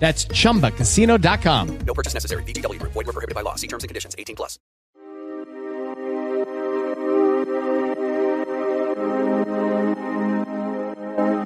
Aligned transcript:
That's 0.00 0.24
chumbacasino.com. 0.24 1.78
No 1.86 1.94
purchase 1.94 2.14
necessary. 2.14 2.42
VGW 2.44 2.80
Group. 2.80 2.92
Void 2.92 3.06
were 3.06 3.12
prohibited 3.12 3.34
by 3.34 3.42
law. 3.42 3.54
See 3.56 3.68
terms 3.68 3.84
and 3.84 3.88
conditions. 3.88 4.16
18 4.18 4.34
plus. 4.34 4.58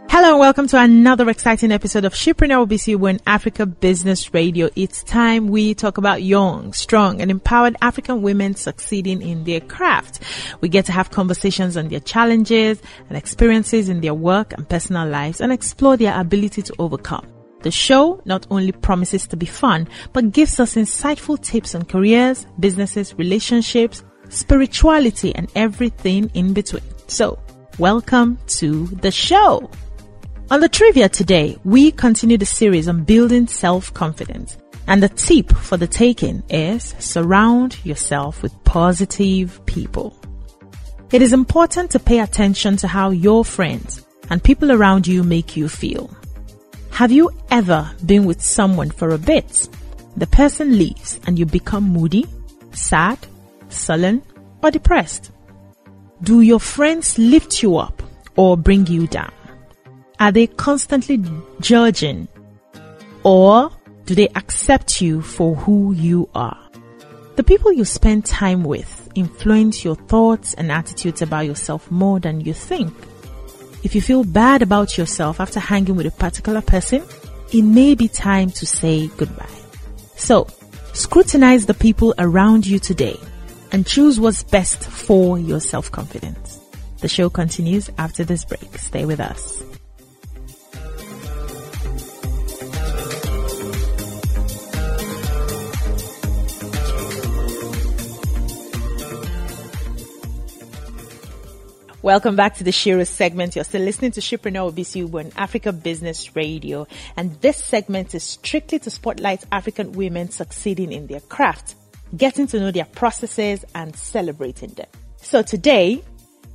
Hello 0.08 0.30
and 0.30 0.38
welcome 0.38 0.68
to 0.68 0.78
another 0.78 1.28
exciting 1.28 1.72
episode 1.72 2.04
of 2.04 2.14
Shipreneur 2.14 2.68
BC 2.68 2.96
One 2.96 3.18
Africa 3.26 3.66
Business 3.66 4.32
Radio. 4.32 4.70
It's 4.76 5.02
time 5.02 5.48
we 5.48 5.74
talk 5.74 5.98
about 5.98 6.22
young, 6.22 6.72
strong 6.72 7.20
and 7.20 7.32
empowered 7.32 7.76
African 7.82 8.22
women 8.22 8.54
succeeding 8.54 9.20
in 9.20 9.42
their 9.42 9.60
craft. 9.60 10.22
We 10.60 10.68
get 10.68 10.86
to 10.86 10.92
have 10.92 11.10
conversations 11.10 11.76
on 11.76 11.88
their 11.88 11.98
challenges 11.98 12.80
and 13.08 13.18
experiences 13.18 13.88
in 13.88 14.00
their 14.00 14.14
work 14.14 14.52
and 14.52 14.68
personal 14.68 15.08
lives 15.08 15.40
and 15.40 15.52
explore 15.52 15.96
their 15.96 16.18
ability 16.18 16.62
to 16.62 16.74
overcome. 16.78 17.33
The 17.64 17.70
show 17.70 18.20
not 18.26 18.46
only 18.50 18.72
promises 18.72 19.26
to 19.28 19.38
be 19.38 19.46
fun, 19.46 19.88
but 20.12 20.32
gives 20.32 20.60
us 20.60 20.74
insightful 20.74 21.42
tips 21.42 21.74
on 21.74 21.86
careers, 21.86 22.46
businesses, 22.60 23.14
relationships, 23.14 24.04
spirituality, 24.28 25.34
and 25.34 25.50
everything 25.54 26.30
in 26.34 26.52
between. 26.52 26.82
So, 27.06 27.38
welcome 27.78 28.36
to 28.58 28.86
the 28.88 29.10
show. 29.10 29.70
On 30.50 30.60
the 30.60 30.68
trivia 30.68 31.08
today, 31.08 31.56
we 31.64 31.90
continue 31.90 32.36
the 32.36 32.44
series 32.44 32.86
on 32.86 33.04
building 33.04 33.46
self-confidence. 33.46 34.58
And 34.86 35.02
the 35.02 35.08
tip 35.08 35.50
for 35.50 35.78
the 35.78 35.86
taking 35.86 36.42
is 36.50 36.94
surround 36.98 37.82
yourself 37.82 38.42
with 38.42 38.52
positive 38.64 39.64
people. 39.64 40.14
It 41.12 41.22
is 41.22 41.32
important 41.32 41.92
to 41.92 41.98
pay 41.98 42.20
attention 42.20 42.76
to 42.76 42.88
how 42.88 43.08
your 43.08 43.42
friends 43.42 44.04
and 44.28 44.44
people 44.44 44.70
around 44.70 45.06
you 45.06 45.22
make 45.22 45.56
you 45.56 45.70
feel. 45.70 46.14
Have 46.94 47.10
you 47.10 47.32
ever 47.50 47.90
been 48.06 48.24
with 48.24 48.40
someone 48.40 48.88
for 48.88 49.10
a 49.10 49.18
bit? 49.18 49.68
The 50.16 50.28
person 50.28 50.78
leaves 50.78 51.18
and 51.26 51.36
you 51.36 51.44
become 51.44 51.82
moody, 51.82 52.24
sad, 52.70 53.18
sullen, 53.68 54.22
or 54.62 54.70
depressed. 54.70 55.32
Do 56.22 56.42
your 56.42 56.60
friends 56.60 57.18
lift 57.18 57.64
you 57.64 57.78
up 57.78 58.00
or 58.36 58.56
bring 58.56 58.86
you 58.86 59.08
down? 59.08 59.32
Are 60.20 60.30
they 60.30 60.46
constantly 60.46 61.20
judging 61.58 62.28
or 63.24 63.72
do 64.04 64.14
they 64.14 64.28
accept 64.36 65.00
you 65.00 65.20
for 65.20 65.56
who 65.56 65.92
you 65.94 66.30
are? 66.32 66.70
The 67.34 67.42
people 67.42 67.72
you 67.72 67.84
spend 67.84 68.24
time 68.24 68.62
with 68.62 69.08
influence 69.16 69.84
your 69.84 69.96
thoughts 69.96 70.54
and 70.54 70.70
attitudes 70.70 71.22
about 71.22 71.46
yourself 71.46 71.90
more 71.90 72.20
than 72.20 72.40
you 72.40 72.54
think. 72.54 72.94
If 73.84 73.94
you 73.94 74.00
feel 74.00 74.24
bad 74.24 74.62
about 74.62 74.96
yourself 74.96 75.40
after 75.40 75.60
hanging 75.60 75.94
with 75.94 76.06
a 76.06 76.10
particular 76.10 76.62
person, 76.62 77.04
it 77.52 77.62
may 77.62 77.94
be 77.94 78.08
time 78.08 78.50
to 78.50 78.66
say 78.66 79.08
goodbye. 79.18 79.46
So, 80.16 80.48
scrutinize 80.94 81.66
the 81.66 81.74
people 81.74 82.14
around 82.18 82.66
you 82.66 82.78
today 82.78 83.20
and 83.72 83.86
choose 83.86 84.18
what's 84.18 84.42
best 84.42 84.82
for 84.82 85.38
your 85.38 85.60
self-confidence. 85.60 86.60
The 87.00 87.08
show 87.08 87.28
continues 87.28 87.90
after 87.98 88.24
this 88.24 88.44
break. 88.44 88.78
Stay 88.78 89.04
with 89.04 89.20
us. 89.20 89.63
Welcome 102.04 102.36
back 102.36 102.56
to 102.56 102.64
the 102.64 102.70
Shiro 102.70 103.04
segment. 103.04 103.56
You're 103.56 103.64
still 103.64 103.80
listening 103.80 104.10
to 104.10 104.20
Shipreneur 104.20 104.70
BC 104.72 105.14
on 105.14 105.32
Africa 105.38 105.72
Business 105.72 106.36
Radio. 106.36 106.86
And 107.16 107.40
this 107.40 107.56
segment 107.56 108.14
is 108.14 108.22
strictly 108.22 108.78
to 108.80 108.90
spotlight 108.90 109.42
African 109.50 109.92
women 109.92 110.28
succeeding 110.28 110.92
in 110.92 111.06
their 111.06 111.20
craft, 111.20 111.76
getting 112.14 112.46
to 112.48 112.60
know 112.60 112.70
their 112.70 112.84
processes 112.84 113.64
and 113.74 113.96
celebrating 113.96 114.68
them. 114.74 114.88
So 115.16 115.40
today, 115.40 116.04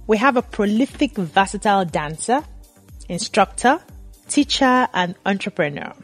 we 0.05 0.17
have 0.17 0.37
a 0.37 0.43
prolific, 0.43 1.15
versatile 1.15 1.83
dancer, 1.83 2.43
instructor, 3.07 3.79
teacher, 4.27 4.87
and 4.93 5.16
entrepreneur. 5.25 5.95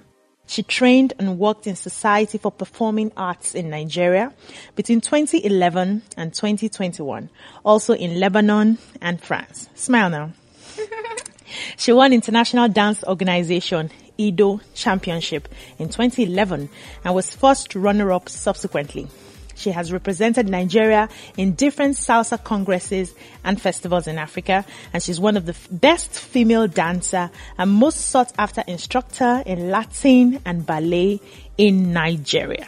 She 0.47 0.63
trained 0.63 1.13
and 1.17 1.39
worked 1.39 1.66
in 1.67 1.75
Society 1.75 2.38
for 2.38 2.51
Performing 2.51 3.11
Arts 3.17 3.56
in 3.56 3.69
Nigeria 3.69 4.31
between 4.75 5.01
2011 5.01 6.03
and 6.16 6.33
2021, 6.33 7.29
also 7.63 7.94
in 7.94 8.19
Lebanon 8.19 8.78
and 9.01 9.22
France. 9.22 9.69
Smile 9.73 10.09
now. 10.09 10.31
she 11.78 11.91
won 11.91 12.13
International 12.13 12.67
Dance 12.67 13.03
Organization 13.06 13.89
IDO 14.19 14.61
Championship 14.73 15.50
in 15.78 15.89
2011 15.89 16.69
and 17.03 17.16
was 17.16 17.33
first 17.35 17.75
runner-up 17.75 18.29
subsequently. 18.29 19.07
She 19.56 19.72
has 19.72 19.92
represented 19.92 20.50
Nigeria 20.50 21.10
in 21.38 21.54
different 21.54 21.96
salsa 21.96 22.42
congresses 22.44 23.14
and 23.44 23.60
festivals 23.60 24.08
in 24.08 24.18
Africa, 24.18 24.66
and 24.94 25.02
she's 25.02 25.20
one 25.20 25.38
of 25.38 25.46
the 25.46 25.56
best 25.72 26.12
female 26.12 26.68
dancer 26.68 27.32
and 27.58 27.72
most 27.72 28.10
sought 28.10 28.32
after 28.38 28.64
instructor 28.68 29.42
in 29.46 29.72
Latin 29.72 30.42
and 30.46 30.66
ballet 30.66 31.20
in 31.58 31.94
Nigeria. 31.94 32.68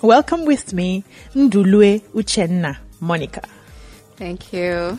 Welcome 0.00 0.44
with 0.44 0.72
me, 0.72 1.04
Ndulue 1.34 2.00
Uchenna 2.14 2.78
Monica. 3.00 3.42
Thank 4.16 4.52
you. 4.52 4.98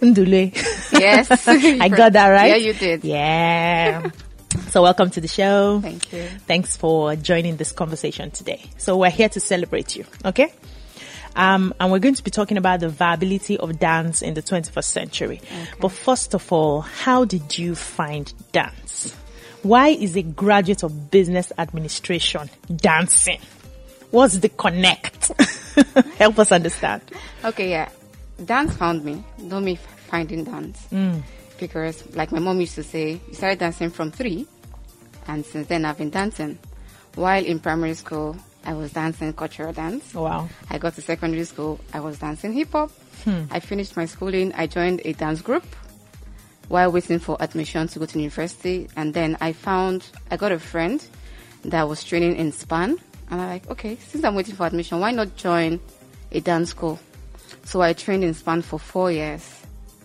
Ndulue. 0.00 0.52
Yes. 0.92 1.30
I 1.48 1.88
got 1.88 2.12
that 2.14 2.28
right? 2.28 2.50
Yeah, 2.50 2.56
you 2.56 2.72
did. 2.74 3.04
Yeah. 3.04 4.10
So 4.74 4.82
welcome 4.82 5.08
to 5.10 5.20
the 5.20 5.28
show. 5.28 5.78
Thank 5.80 6.12
you. 6.12 6.24
Thanks 6.48 6.76
for 6.76 7.14
joining 7.14 7.56
this 7.58 7.70
conversation 7.70 8.32
today. 8.32 8.60
So 8.76 8.96
we're 8.96 9.08
here 9.08 9.28
to 9.28 9.38
celebrate 9.38 9.94
you, 9.94 10.04
okay? 10.24 10.52
Um, 11.36 11.72
and 11.78 11.92
we're 11.92 12.00
going 12.00 12.16
to 12.16 12.24
be 12.24 12.32
talking 12.32 12.56
about 12.56 12.80
the 12.80 12.88
viability 12.88 13.56
of 13.56 13.78
dance 13.78 14.20
in 14.20 14.34
the 14.34 14.42
21st 14.42 14.84
century. 14.84 15.40
But 15.80 15.90
first 15.90 16.34
of 16.34 16.52
all, 16.52 16.80
how 16.80 17.24
did 17.24 17.56
you 17.56 17.76
find 17.76 18.34
dance? 18.50 19.14
Why 19.62 19.90
is 19.90 20.16
a 20.16 20.22
graduate 20.22 20.82
of 20.82 21.08
business 21.08 21.52
administration 21.56 22.50
dancing? 22.74 23.38
What's 24.10 24.38
the 24.38 24.48
connect? 24.48 25.30
Help 26.18 26.40
us 26.40 26.50
understand. 26.50 27.02
Okay, 27.44 27.70
yeah. 27.70 27.90
Dance 28.44 28.74
found 28.74 29.04
me, 29.04 29.22
not 29.38 29.62
me 29.62 29.76
finding 30.08 30.42
dance. 30.42 30.84
Because, 31.60 32.12
like 32.16 32.32
my 32.32 32.40
mom 32.40 32.58
used 32.60 32.74
to 32.74 32.82
say, 32.82 33.20
you 33.28 33.34
started 33.34 33.60
dancing 33.60 33.90
from 33.90 34.10
three, 34.10 34.48
and 35.26 35.44
since 35.44 35.66
then 35.68 35.84
I've 35.84 35.98
been 35.98 36.10
dancing. 36.10 36.58
While 37.14 37.44
in 37.44 37.60
primary 37.60 37.94
school, 37.94 38.36
I 38.64 38.74
was 38.74 38.92
dancing 38.92 39.32
cultural 39.34 39.72
dance. 39.72 40.14
Wow. 40.14 40.48
I 40.70 40.78
got 40.78 40.94
to 40.94 41.02
secondary 41.02 41.44
school, 41.44 41.78
I 41.92 42.00
was 42.00 42.18
dancing 42.18 42.52
hip 42.52 42.72
hop. 42.72 42.90
Hmm. 43.24 43.44
I 43.50 43.60
finished 43.60 43.96
my 43.96 44.06
schooling, 44.06 44.52
I 44.54 44.66
joined 44.66 45.02
a 45.04 45.12
dance 45.12 45.40
group 45.42 45.64
while 46.68 46.90
waiting 46.90 47.18
for 47.18 47.36
admission 47.40 47.88
to 47.88 47.98
go 47.98 48.06
to 48.06 48.18
university. 48.18 48.88
And 48.96 49.12
then 49.14 49.36
I 49.40 49.52
found, 49.52 50.06
I 50.30 50.36
got 50.36 50.50
a 50.52 50.58
friend 50.58 51.04
that 51.64 51.88
was 51.88 52.02
training 52.02 52.36
in 52.36 52.52
SPAN. 52.52 52.98
And 53.30 53.40
I'm 53.40 53.48
like, 53.48 53.70
okay, 53.70 53.96
since 53.96 54.24
I'm 54.24 54.34
waiting 54.34 54.54
for 54.54 54.66
admission, 54.66 55.00
why 55.00 55.10
not 55.12 55.36
join 55.36 55.78
a 56.32 56.40
dance 56.40 56.70
school? 56.70 56.98
So 57.64 57.80
I 57.82 57.92
trained 57.92 58.24
in 58.24 58.34
SPAN 58.34 58.62
for 58.62 58.78
four 58.78 59.12
years 59.12 59.60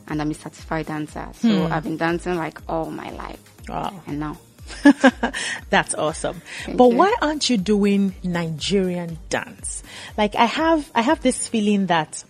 and 0.08 0.22
I'm 0.22 0.32
a 0.32 0.34
certified 0.34 0.88
dancer. 0.88 1.28
So 1.34 1.66
Hmm. 1.68 1.72
I've 1.74 1.84
been 1.84 1.98
dancing 1.98 2.36
like 2.36 2.60
all 2.68 2.92
my 2.92 3.10
life. 3.12 3.40
Wow. 3.70 3.94
And 4.08 4.20
now, 4.20 4.38
That's 5.70 5.94
awesome. 5.96 6.42
Thank 6.66 6.78
but 6.78 6.90
you. 6.90 6.98
why 6.98 7.14
aren't 7.22 7.50
you 7.50 7.58
doing 7.58 8.16
Nigerian 8.24 9.18
dance? 9.30 9.84
Like 10.18 10.36
I 10.36 10.46
have 10.46 10.92
I 10.96 11.02
have 11.02 11.22
this 11.22 11.48
feeling 11.48 11.88
that 11.88 12.24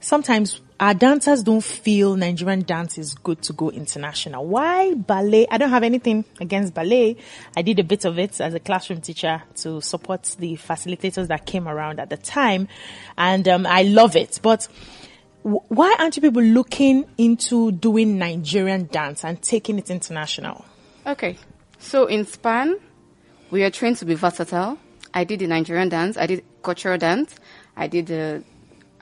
sometimes 0.00 0.60
our 0.80 0.92
dancers 0.92 1.42
don't 1.42 1.62
feel 1.62 2.16
Nigerian 2.16 2.62
dance 2.62 2.98
is 2.98 3.14
good 3.14 3.40
to 3.42 3.52
go 3.52 3.70
international. 3.70 4.44
Why 4.44 4.94
ballet? 4.94 5.46
I 5.48 5.56
don't 5.56 5.70
have 5.70 5.84
anything 5.84 6.24
against 6.40 6.74
ballet. 6.74 7.16
I 7.56 7.62
did 7.62 7.78
a 7.78 7.84
bit 7.84 8.04
of 8.04 8.18
it 8.18 8.40
as 8.40 8.54
a 8.54 8.60
classroom 8.60 9.00
teacher 9.00 9.42
to 9.56 9.80
support 9.80 10.34
the 10.38 10.56
facilitators 10.56 11.28
that 11.28 11.46
came 11.46 11.68
around 11.68 12.00
at 12.00 12.10
the 12.10 12.16
time, 12.16 12.68
and 13.16 13.46
um, 13.46 13.66
I 13.66 13.82
love 13.82 14.16
it. 14.16 14.40
But 14.42 14.66
w- 15.44 15.62
why 15.68 15.94
aren't 15.98 16.16
you 16.16 16.22
people 16.22 16.42
looking 16.42 17.04
into 17.18 17.70
doing 17.70 18.18
Nigerian 18.18 18.86
dance 18.86 19.24
and 19.24 19.40
taking 19.40 19.78
it 19.78 19.90
international? 19.90 20.64
Okay. 21.06 21.38
So 21.84 22.06
in 22.06 22.24
SPAN, 22.24 22.80
we 23.50 23.62
are 23.62 23.70
trained 23.70 23.98
to 23.98 24.06
be 24.06 24.14
versatile. 24.14 24.78
I 25.12 25.24
did 25.24 25.40
the 25.40 25.46
Nigerian 25.46 25.90
dance. 25.90 26.16
I 26.16 26.26
did 26.26 26.42
cultural 26.62 26.96
dance. 26.96 27.34
I 27.76 27.88
did 27.88 28.06
the 28.06 28.42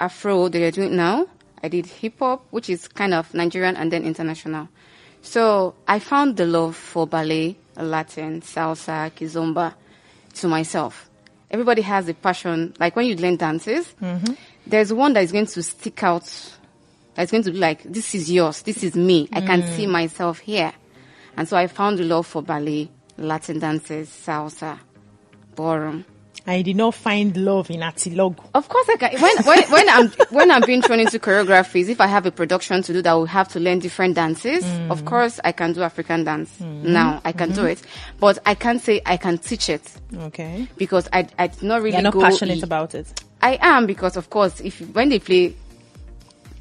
Afro 0.01 0.49
that 0.49 0.59
you're 0.59 0.73
doing 0.73 0.97
now. 0.97 1.29
I 1.63 1.69
did 1.69 1.87
hip 1.87 2.19
hop, 2.19 2.45
which 2.51 2.69
is 2.69 2.89
kind 2.89 3.15
of 3.15 3.33
Nigerian 3.35 3.77
and 3.77 3.93
then 3.93 4.03
international. 4.03 4.69
So 5.23 5.77
I 5.87 6.01
found 6.01 6.37
the 6.37 6.45
love 6.45 6.75
for 6.75 7.07
ballet, 7.07 7.57
Latin, 7.77 8.43
salsa, 8.43 9.13
kizomba 9.13 9.75
to 10.35 10.49
myself. 10.49 11.09
Everybody 11.53 11.83
has 11.83 12.09
a 12.09 12.15
passion. 12.15 12.75
Like 12.81 12.97
when 12.97 13.07
you 13.07 13.15
learn 13.15 13.37
dances, 13.37 13.95
mm-hmm. 14.03 14.35
there's 14.67 14.93
one 14.93 15.13
that 15.13 15.23
is 15.23 15.31
going 15.31 15.47
to 15.47 15.63
stick 15.63 16.03
out. 16.03 16.29
That's 17.15 17.31
going 17.31 17.45
to 17.45 17.53
be 17.53 17.59
like, 17.59 17.85
this 17.85 18.13
is 18.17 18.31
yours. 18.31 18.63
This 18.63 18.83
is 18.83 18.97
me. 18.97 19.29
I 19.33 19.41
can 19.41 19.63
see 19.77 19.87
mm. 19.87 19.91
myself 19.91 20.41
here. 20.41 20.73
And 21.37 21.49
so 21.49 21.57
I 21.57 21.67
found 21.67 21.99
the 21.99 22.05
love 22.05 22.27
for 22.27 22.43
ballet, 22.43 22.91
Latin 23.17 23.59
dances, 23.59 24.09
salsa, 24.09 24.79
ballroom. 25.55 26.05
I 26.47 26.63
did 26.63 26.77
not 26.77 26.95
find 26.95 27.37
love 27.37 27.71
in 27.71 27.81
Atilogwu. 27.81 28.45
Of 28.55 28.69
course, 28.69 28.89
I 28.89 28.97
can. 28.97 29.21
When, 29.21 29.37
when, 29.45 29.71
when 29.71 29.89
I'm 29.89 30.09
when 30.31 30.51
I'm 30.51 30.63
being 30.67 30.83
thrown 30.83 30.99
into 30.99 31.19
choreographies, 31.21 31.89
if 31.89 32.01
I 32.01 32.09
have 32.09 32.27
a 32.27 32.33
production 32.33 32.83
to 32.83 32.93
do 32.93 33.01
that, 33.03 33.13
will 33.13 33.27
have 33.27 33.49
to 33.51 33.61
learn 33.61 33.79
different 33.79 34.17
dances. 34.17 34.65
Of 34.91 35.03
mm. 35.03 35.05
course, 35.05 35.39
I 35.45 35.53
can 35.53 35.73
do 35.73 35.83
African 35.83 36.25
dance 36.25 36.53
mm. 36.61 36.83
now. 36.83 37.21
I 37.25 37.31
can 37.33 37.51
mm-hmm. 37.51 37.61
do 37.61 37.67
it, 37.67 37.81
but 38.19 38.39
I 38.45 38.55
can't 38.55 38.81
say 38.81 39.01
I 39.07 39.17
can 39.19 39.39
teach 39.39 39.69
it 39.69 39.83
Okay. 40.17 40.67
because 40.77 41.09
I 41.13 41.29
I 41.39 41.47
did 41.47 41.63
not 41.63 41.81
really 41.81 41.93
You're 41.93 42.03
not 42.03 42.15
go. 42.15 42.21
passionate 42.21 42.59
e- 42.59 42.63
about 42.63 42.95
it. 42.97 43.23
I 43.41 43.59
am 43.61 43.87
because 43.87 44.17
of 44.17 44.31
course, 44.31 44.61
if 44.61 44.81
when 44.95 45.11
they 45.11 45.21
play, 45.21 45.55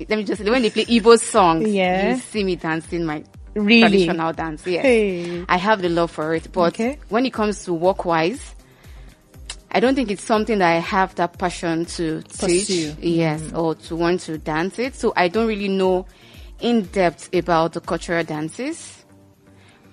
let 0.08 0.18
me 0.18 0.24
just 0.24 0.44
say, 0.44 0.50
when 0.50 0.62
they 0.62 0.70
play 0.70 0.86
Igbo 0.86 1.18
songs, 1.20 1.68
Yeah. 1.70 2.12
you 2.14 2.18
see 2.22 2.44
me 2.44 2.56
dancing 2.56 3.04
my 3.04 3.24
Really? 3.54 3.82
traditional 4.06 4.34
dance. 4.34 4.66
Yes, 4.66 4.84
Hey. 4.84 5.46
I 5.50 5.58
have 5.58 5.82
the 5.82 5.90
love 5.90 6.12
for 6.12 6.34
it. 6.36 6.52
But 6.52 6.74
Okay. 6.74 6.98
when 7.10 7.26
it 7.26 7.34
comes 7.34 7.64
to 7.66 7.74
work 7.74 8.06
wise, 8.06 8.56
I 9.72 9.80
don't 9.80 9.96
think 9.96 10.12
it's 10.12 10.24
something 10.24 10.60
that 10.60 10.70
I 10.76 10.80
have 10.80 11.16
that 11.16 11.38
passion 11.38 11.86
to 11.98 12.22
Pursue. 12.40 12.48
teach. 12.94 12.96
Yes, 13.00 13.42
mm. 13.42 13.58
or 13.58 13.76
to 13.76 13.96
want 13.96 14.22
to 14.22 14.38
dance 14.38 14.80
it. 14.80 14.96
So 14.96 15.14
I 15.16 15.28
don't 15.30 15.48
really 15.48 15.70
know 15.70 16.06
in 16.60 16.84
depth 16.84 17.30
about 17.34 17.74
the 17.74 17.80
cultural 17.82 18.24
dances. 18.24 18.98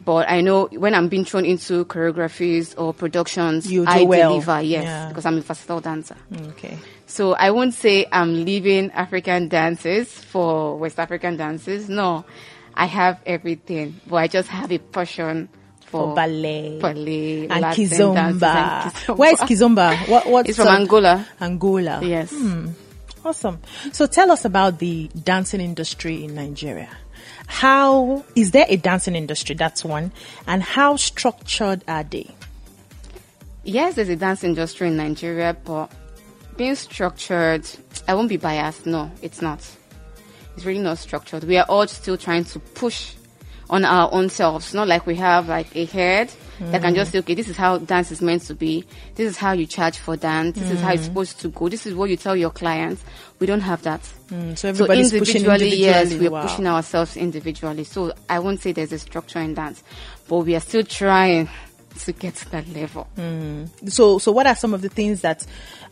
But 0.05 0.31
I 0.31 0.41
know 0.41 0.69
when 0.73 0.95
I'm 0.95 1.09
being 1.09 1.25
thrown 1.27 1.45
into 1.45 1.85
choreographies 1.85 2.75
or 2.79 2.95
productions, 2.95 3.71
You 3.71 3.85
do 3.85 3.91
I 3.91 4.03
well. 4.05 4.31
deliver, 4.31 4.63
yes, 4.63 4.85
Yeah. 4.85 5.09
because 5.09 5.27
I'm 5.27 5.37
a 5.37 5.43
versatile 5.43 5.81
dancer. 5.81 6.17
Mm, 6.33 6.49
okay. 6.51 6.79
So 7.07 7.35
I 7.35 7.51
won't 7.51 7.75
say 7.75 8.07
I'm 8.11 8.45
leaving 8.47 8.91
African 8.93 9.49
dances 9.49 10.09
for 10.09 10.79
West 10.79 10.99
African 10.99 11.37
dances. 11.37 11.89
No, 11.91 12.25
I 12.79 12.87
have 12.87 13.21
everything, 13.27 14.01
but 14.07 14.17
I 14.17 14.29
just 14.29 14.49
have 14.49 14.71
a 14.71 14.79
passion 14.79 15.49
for, 15.87 16.11
For 16.11 16.15
ballet. 16.15 16.79
ballet, 16.81 17.49
And 17.49 17.61
Latin 17.61 17.85
kizomba. 17.87 18.15
and 18.15 18.41
kizomba. 18.41 19.17
Where 19.19 19.33
is 19.33 19.41
kizomba? 19.41 20.09
What, 20.09 20.27
what's 20.29 20.49
It's 20.51 20.59
from 20.59 20.69
up? 20.69 20.81
Angola. 20.81 21.27
Angola. 21.41 22.01
Yes. 22.05 22.31
Hmm. 22.31 22.69
Awesome. 23.25 23.59
So 23.93 24.07
tell 24.07 24.31
us 24.31 24.45
about 24.45 24.79
the 24.79 25.11
dancing 25.25 25.61
industry 25.61 26.23
in 26.25 26.37
Nigeria. 26.37 26.89
How 27.49 28.25
is 28.37 28.53
there 28.53 28.67
a 28.69 28.77
dancing 28.77 29.17
industry? 29.17 29.57
That's 29.57 29.85
one. 29.85 30.13
And 30.47 30.63
how 30.63 30.95
structured 30.97 31.83
are 31.89 32.05
they? 32.05 32.31
Yes, 33.65 33.95
there's 33.97 34.09
a 34.09 34.17
dance 34.17 34.45
industry 34.45 34.87
in 34.89 34.97
Nigeria, 34.97 35.57
but 35.65 35.91
being 36.57 36.75
structured, 36.77 37.67
I 38.07 38.15
won't 38.15 38.29
be 38.29 38.37
biased. 38.37 38.87
No, 38.87 39.11
it's 39.21 39.43
not. 39.43 39.61
It's 40.59 40.67
really 40.67 40.81
not 40.81 40.99
structured. 40.99 41.45
We 41.45 41.57
are 41.57 41.67
all 41.69 41.87
still 41.87 42.17
trying 42.19 42.43
to 42.47 42.59
push 42.59 43.15
on 43.71 43.85
our 43.85 44.13
own 44.13 44.29
selves. 44.29 44.75
Not 44.75 44.89
like 44.89 45.07
we 45.07 45.15
have 45.15 45.49
like 45.49 45.69
a 45.77 45.85
head 45.85 46.33
that 46.59 46.83
can 46.83 46.97
just 46.97 47.13
say, 47.13 47.21
okay, 47.21 47.35
this 47.35 47.47
is 47.49 47.57
how 47.57 47.79
dance 47.79 48.11
is 48.11 48.21
meant 48.21 48.43
to 48.43 48.55
be. 48.57 48.85
This 49.15 49.31
is 49.31 49.37
how 49.37 49.53
you 49.53 49.67
charge 49.67 49.99
for 49.99 50.17
dance. 50.17 50.59
This 50.59 50.73
is 50.73 50.81
how 50.81 50.95
it's 50.95 51.05
supposed 51.05 51.39
to 51.43 51.49
go. 51.51 51.69
This 51.69 51.87
is 51.87 51.95
what 51.95 52.11
you 52.11 52.17
tell 52.17 52.35
your 52.35 52.51
clients. 52.51 53.05
We 53.39 53.47
don't 53.47 53.61
have 53.61 53.83
that. 53.83 54.01
Mm, 54.33 54.59
so 54.59 54.73
So 54.75 54.87
pushing 54.87 55.05
individually, 55.05 55.77
yes, 55.77 56.13
we're 56.15 56.29
Wow. 56.29 56.43
pushing 56.43 56.67
ourselves 56.67 57.17
individually. 57.17 57.85
So 57.85 58.13
I 58.29 58.41
won't 58.41 58.61
say 58.61 58.73
there's 58.73 58.91
a 58.93 58.99
structure 58.99 59.39
in 59.39 59.55
dance, 59.55 59.85
but 60.27 60.39
we 60.39 60.57
are 60.57 60.61
still 60.61 60.83
trying 60.83 61.49
to 61.99 62.13
get 62.13 62.35
to 62.37 62.51
that 62.51 62.69
level. 62.69 63.07
So, 63.87 64.19
so 64.19 64.33
what 64.33 64.47
are 64.47 64.55
some 64.55 64.75
of 64.75 64.83
the 64.83 64.89
things 64.89 65.21
that 65.23 65.47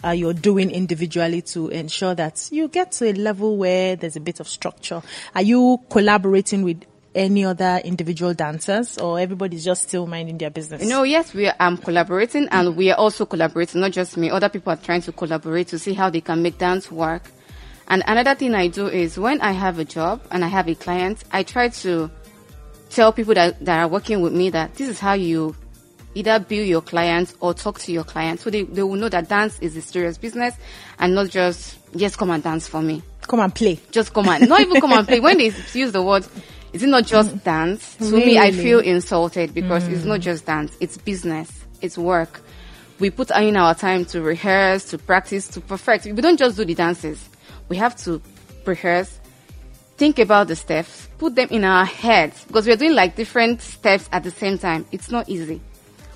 uh, 0.05 0.11
you're 0.11 0.35
doing 0.35 0.71
individually 0.71 1.43
to 1.43 1.69
ensure 1.69 2.15
that 2.15 2.49
you 2.51 2.69
get 2.69 2.93
to 2.93 3.11
a 3.11 3.13
level 3.13 3.57
where 3.57 3.97
there's 3.97 4.17
a 4.17 4.21
bit 4.21 4.41
of 4.41 4.49
structure? 4.49 5.03
Are 5.35 5.43
you 5.43 5.81
collaborating 5.91 6.63
with 6.63 6.85
any 7.17 7.45
other 7.45 7.81
individual 7.83 8.35
dancers, 8.35 8.99
or 8.99 9.19
everybody's 9.19 9.65
just 9.65 9.85
still 9.85 10.07
minding 10.07 10.39
their 10.39 10.51
business? 10.51 10.87
No, 10.87 11.03
yes, 11.03 11.33
we 11.33 11.49
are 11.49 11.55
um, 11.59 11.79
collaborating 11.79 12.47
and 12.51 12.77
we 12.77 12.91
are 12.91 12.97
also 12.97 13.25
collaborating, 13.25 13.81
not 13.81 13.93
just 13.93 14.17
me. 14.17 14.31
Other 14.31 14.51
people 14.51 14.73
are 14.73 14.77
trying 14.77 15.01
to 15.03 15.13
collaborate 15.13 15.69
to 15.69 15.79
see 15.79 15.95
how 15.95 16.11
they 16.11 16.21
can 16.21 16.43
make 16.43 16.59
dance 16.59 16.93
work. 16.93 17.31
And 17.89 18.03
another 18.07 18.35
thing 18.35 18.55
I 18.55 18.69
do 18.69 18.89
is 18.89 19.19
when 19.19 19.41
I 19.41 19.53
have 19.53 19.79
a 19.79 19.85
job 19.85 20.21
and 20.31 20.45
I 20.45 20.49
have 20.49 20.69
a 20.69 20.75
client, 20.75 21.25
I 21.33 21.43
try 21.43 21.69
to 21.69 22.11
tell 22.91 23.13
people 23.13 23.35
that, 23.35 23.65
that 23.65 23.81
are 23.81 23.89
working 23.89 24.21
with 24.21 24.33
me 24.33 24.51
that 24.51 24.75
this 24.75 24.89
is 24.89 24.99
how 24.99 25.15
you 25.15 25.57
either 26.17 26.39
bill 26.39 26.65
your 26.65 26.81
clients 26.81 27.35
or 27.41 27.53
talk 27.53 27.79
to 27.79 27.93
your 27.93 28.05
clients 28.05 28.43
so 28.43 28.51
they, 28.51 28.63
they 28.63 28.83
will 28.83 28.97
know 28.97 29.09
that 29.09 29.29
dance 29.29 29.59
is 29.61 29.77
a 29.77 29.83
serious 29.83 30.17
business 30.17 30.55
and 30.99 31.15
not 31.15 31.29
just, 31.29 31.79
just 31.95 32.17
come 32.17 32.31
and 32.31 32.43
dance 32.43 32.67
for 32.67 32.81
me. 32.83 33.03
come 33.27 33.41
and 33.41 33.55
play. 33.55 33.79
Just 33.91 34.13
come 34.15 34.29
and, 34.29 34.49
not 34.49 34.61
even 34.61 34.81
come 34.81 34.93
and 34.93 35.07
play. 35.07 35.21
When 35.21 35.39
they 35.39 35.53
use 35.73 35.93
the 35.93 36.03
word, 36.03 36.27
is 36.73 36.83
it 36.83 36.89
not 36.89 37.07
just 37.07 37.35
mm. 37.35 37.45
dance? 37.45 37.97
To 37.97 38.11
me, 38.13 38.39
I 38.39 38.51
feel 38.51 38.81
insulted 38.81 39.55
because 39.55 39.87
it's 39.89 40.03
mm. 40.03 40.07
not 40.07 40.21
just 40.21 40.47
dance. 40.47 40.77
It's 40.81 40.97
business. 40.97 41.51
It's 41.81 41.99
work. 41.99 42.41
We 42.99 43.11
put 43.11 43.31
in 43.31 43.57
our 43.57 43.75
time 43.75 44.07
to 44.07 44.23
rehearse, 44.23 44.87
to 44.91 44.99
practice, 44.99 45.49
to 45.49 45.61
perfect. 45.61 46.07
We 46.07 46.13
don't 46.13 46.39
just 46.39 46.57
do 46.57 46.65
the 46.65 46.75
dances. 46.75 47.29
We 47.69 47.77
have 47.77 47.95
to 48.05 48.23
rehearse, 48.65 49.21
think 49.97 50.19
about 50.19 50.49
the 50.49 50.57
steps, 50.57 51.09
put 51.19 51.35
them 51.35 51.49
in 51.51 51.65
our 51.65 51.85
heads 51.85 52.45
because 52.47 52.67
we're 52.67 52.77
doing 52.77 52.95
like 52.95 53.17
different 53.17 53.61
steps 53.61 54.09
at 54.13 54.23
the 54.23 54.31
same 54.31 54.57
time. 54.59 54.87
It's 54.93 55.11
not 55.11 55.29
easy. 55.29 55.61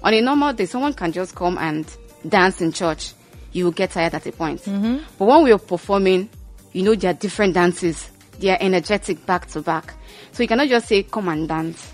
On 0.03 0.15
a 0.15 0.21
normal 0.21 0.53
day, 0.53 0.67
someone 0.67 0.95
can 0.95 1.13
just 1.13 1.35
come 1.35 1.59
and 1.59 1.87
dance 2.27 2.61
in 2.61 2.73
church. 2.73 3.13
You 3.53 3.65
will 3.65 3.73
get 3.73 3.91
tired 3.91 4.15
at 4.15 4.27
a 4.27 4.33
point. 4.33 4.63
Mm-hmm. 4.63 4.99
But 5.19 5.25
when 5.25 5.45
we 5.45 5.53
are 5.53 5.59
performing, 5.59 6.29
you 6.73 6.83
know, 6.83 6.95
there 6.95 7.11
are 7.11 7.15
different 7.15 7.55
dances. 7.55 8.11
They 8.39 8.51
are 8.51 8.59
energetic 8.61 9.27
back 9.27 9.47
to 9.49 9.61
back. 9.61 9.95
So 10.33 10.43
you 10.43 10.49
cannot 10.49 10.69
just 10.69 10.89
say, 10.89 11.03
come 11.03 11.29
and 11.29 11.49
dance. 11.49 11.93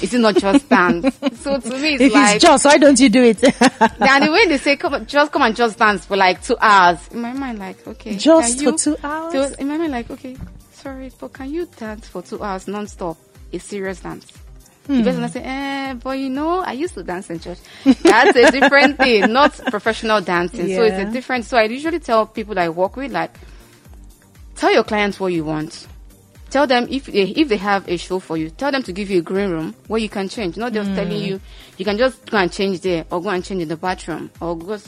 It's 0.00 0.12
not 0.14 0.36
just 0.36 0.68
dance. 0.68 1.18
So 1.34 1.58
to 1.58 1.78
me, 1.78 1.94
it's 1.94 2.02
If 2.04 2.12
like, 2.14 2.36
it's 2.36 2.44
just, 2.44 2.64
why 2.64 2.78
don't 2.78 2.98
you 2.98 3.08
do 3.08 3.22
it? 3.24 3.42
and 3.44 4.24
the 4.24 4.30
way 4.32 4.46
they 4.46 4.58
say, 4.58 4.76
come, 4.76 5.04
just 5.06 5.32
come 5.32 5.42
and 5.42 5.56
just 5.56 5.76
dance 5.76 6.06
for 6.06 6.16
like 6.16 6.42
two 6.42 6.56
hours. 6.60 7.06
In 7.08 7.20
my 7.20 7.32
mind, 7.32 7.58
like, 7.58 7.86
okay. 7.86 8.16
Just 8.16 8.58
for 8.58 8.62
you- 8.70 8.78
two 8.78 8.96
hours? 9.02 9.32
So 9.32 9.54
in 9.58 9.68
my 9.68 9.76
mind, 9.76 9.92
like, 9.92 10.10
okay, 10.10 10.36
sorry, 10.70 11.10
but 11.18 11.32
can 11.32 11.50
you 11.52 11.66
dance 11.76 12.06
for 12.08 12.22
two 12.22 12.42
hours 12.42 12.68
non-stop? 12.68 13.18
A 13.52 13.58
serious 13.58 14.00
dance. 14.00 14.26
Hmm. 14.86 14.98
The 14.98 15.02
person 15.04 15.22
will 15.22 15.28
say, 15.28 15.42
eh, 15.44 15.94
but 15.94 16.18
you 16.18 16.28
know, 16.28 16.60
I 16.60 16.72
used 16.72 16.94
to 16.94 17.02
dance 17.04 17.30
in 17.30 17.38
church. 17.40 17.58
That's 17.84 18.36
a 18.36 18.50
different 18.50 18.98
thing, 18.98 19.32
not 19.32 19.52
professional 19.66 20.20
dancing. 20.20 20.66
So 20.74 20.82
it's 20.82 20.96
a 21.08 21.12
different, 21.12 21.44
so 21.44 21.56
I 21.56 21.64
usually 21.64 22.00
tell 22.00 22.26
people 22.26 22.54
that 22.56 22.64
I 22.64 22.68
work 22.68 22.96
with, 22.96 23.12
like, 23.12 23.36
tell 24.56 24.72
your 24.72 24.84
clients 24.84 25.20
what 25.20 25.32
you 25.32 25.44
want. 25.44 25.86
Tell 26.50 26.66
them 26.66 26.86
if 26.90 27.06
they, 27.06 27.22
if 27.22 27.48
they 27.48 27.56
have 27.56 27.88
a 27.88 27.96
show 27.96 28.18
for 28.18 28.36
you, 28.36 28.50
tell 28.50 28.70
them 28.70 28.82
to 28.82 28.92
give 28.92 29.08
you 29.08 29.20
a 29.20 29.22
green 29.22 29.50
room 29.50 29.74
where 29.86 30.00
you 30.00 30.10
can 30.10 30.28
change. 30.28 30.58
Not 30.58 30.74
just 30.74 30.94
telling 30.94 31.22
you 31.22 31.40
you 31.78 31.84
can 31.84 31.96
just 31.96 32.26
go 32.30 32.36
and 32.36 32.52
change 32.52 32.80
there 32.80 33.06
or 33.10 33.22
go 33.22 33.30
and 33.30 33.42
change 33.42 33.62
in 33.62 33.68
the 33.68 33.76
bathroom 33.76 34.30
or 34.38 34.58
go. 34.58 34.78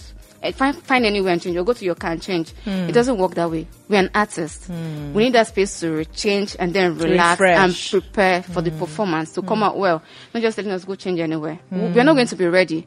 Eh, 0.45 0.53
find, 0.53 0.77
find 0.77 1.05
anywhere 1.05 1.33
and 1.33 1.43
change 1.43 1.57
or 1.57 1.65
go 1.65 1.73
to 1.73 1.85
your 1.85 1.95
car 1.95 2.13
and 2.13 2.23
change. 2.23 2.53
Hmm. 2.65 2.89
It 2.89 2.93
doesn't 2.93 3.19
work 3.19 3.35
that 3.35 3.51
way. 3.51 3.67
We're 3.89 4.01
an 4.01 4.11
artist. 4.15 4.67
Hmm. 4.67 5.13
We 5.13 5.25
need 5.25 5.35
that 5.35 5.49
space 5.49 5.81
to 5.81 6.05
change 6.07 6.57
and 6.59 6.73
then 6.73 6.97
relax 6.97 7.41
Refresh. 7.41 7.59
and 7.59 8.03
prepare 8.03 8.43
for 8.43 8.63
the 8.63 8.71
hmm. 8.71 8.79
performance 8.79 9.33
to 9.33 9.43
come 9.43 9.63
out 9.63 9.79
well. 9.79 10.03
Not 10.33 10.43
just 10.43 10.57
letting 10.59 10.73
us 10.73 10.85
go 10.85 10.95
change 10.95 11.21
anywhere. 11.21 11.59
We're 11.71 12.05
not 12.05 12.15
going 12.15 12.29
to 12.29 12.37
be 12.37 12.47
ready. 12.47 12.87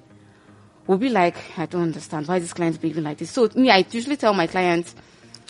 We'll 0.87 0.97
be 0.97 1.09
like, 1.09 1.35
I 1.57 1.65
don't 1.65 1.81
understand 1.83 2.27
why 2.27 2.39
this 2.39 2.53
client 2.53 2.79
behaving 2.79 3.03
like 3.03 3.17
this. 3.17 3.29
So 3.29 3.49
me, 3.55 3.69
I 3.69 3.85
usually 3.91 4.15
tell 4.15 4.33
my 4.33 4.47
clients, 4.47 4.95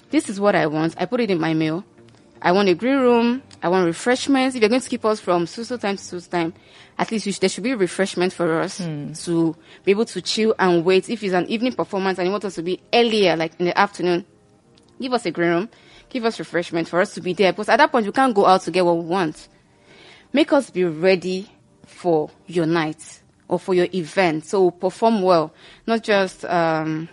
this 0.09 0.29
is 0.29 0.39
what 0.39 0.55
I 0.55 0.65
want. 0.65 0.95
I 0.97 1.05
put 1.05 1.19
it 1.19 1.29
in 1.29 1.39
my 1.39 1.53
mail. 1.53 1.83
I 2.41 2.51
want 2.53 2.69
a 2.69 2.73
green 2.73 2.97
room. 2.99 3.43
I 3.61 3.69
want 3.69 3.85
refreshments. 3.85 4.55
If 4.55 4.61
you're 4.61 4.69
going 4.69 4.81
to 4.81 4.89
keep 4.89 5.03
us 5.05 5.19
from 5.19 5.47
so 5.47 5.63
so 5.63 5.77
time 5.77 5.97
to 5.97 6.03
so 6.03 6.19
time, 6.19 6.53
at 6.97 7.11
least 7.11 7.25
should, 7.25 7.35
there 7.35 7.49
should 7.49 7.63
be 7.63 7.73
refreshment 7.73 8.33
for 8.33 8.61
us 8.61 8.77
to 8.77 9.55
be 9.83 9.91
able 9.91 10.05
to 10.05 10.21
chill 10.21 10.53
and 10.59 10.85
wait. 10.85 11.09
If 11.09 11.23
it's 11.23 11.33
an 11.33 11.47
evening 11.47 11.73
performance 11.73 12.19
and 12.19 12.27
you 12.27 12.31
want 12.31 12.45
us 12.45 12.55
to 12.55 12.63
be 12.63 12.79
earlier, 12.93 13.35
like 13.35 13.53
in 13.59 13.65
the 13.65 13.77
afternoon, 13.77 14.25
give 15.01 15.13
us 15.13 15.25
a 15.25 15.31
green 15.31 15.49
room, 15.49 15.69
give 16.09 16.25
us 16.25 16.39
refreshment 16.39 16.87
for 16.87 17.01
us 17.01 17.13
to 17.15 17.21
be 17.21 17.33
there. 17.33 17.51
Because 17.51 17.69
at 17.69 17.77
that 17.77 17.91
point, 17.91 18.05
we 18.05 18.11
can't 18.11 18.35
go 18.35 18.45
out 18.45 18.61
to 18.61 18.71
get 18.71 18.85
what 18.85 18.97
we 18.97 19.05
want. 19.05 19.47
Make 20.33 20.53
us 20.53 20.69
be 20.69 20.83
ready 20.83 21.49
for 21.85 22.29
your 22.45 22.65
night 22.65 23.21
or 23.47 23.59
for 23.59 23.73
your 23.73 23.87
event. 23.93 24.45
So 24.45 24.71
perform 24.71 25.21
well, 25.21 25.53
not 25.85 26.03
just 26.03 26.45
um, 26.45 27.09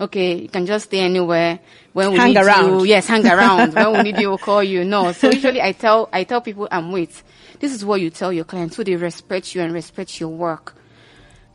okay. 0.00 0.34
You 0.42 0.48
can 0.48 0.66
just 0.66 0.86
stay 0.86 1.00
anywhere 1.00 1.58
when 1.92 2.12
we 2.12 2.18
Hang 2.18 2.28
need 2.34 2.38
around. 2.38 2.80
you. 2.80 2.84
Yes, 2.94 3.06
hang 3.06 3.26
around. 3.26 3.74
when 3.74 3.92
we 3.92 4.02
need 4.02 4.20
you, 4.20 4.28
we'll 4.28 4.38
call 4.38 4.62
you. 4.62 4.84
No. 4.84 5.12
So 5.12 5.30
usually, 5.32 5.60
I 5.62 5.72
tell 5.72 6.08
I 6.12 6.24
tell 6.24 6.40
people, 6.40 6.68
I'm 6.70 6.90
wait. 6.92 7.22
This 7.60 7.72
is 7.72 7.84
what 7.84 8.00
you 8.00 8.10
tell 8.10 8.32
your 8.32 8.44
clients, 8.44 8.76
so 8.76 8.82
they 8.82 8.96
respect 8.96 9.54
you 9.54 9.62
and 9.62 9.72
respect 9.72 10.20
your 10.20 10.28
work. 10.30 10.74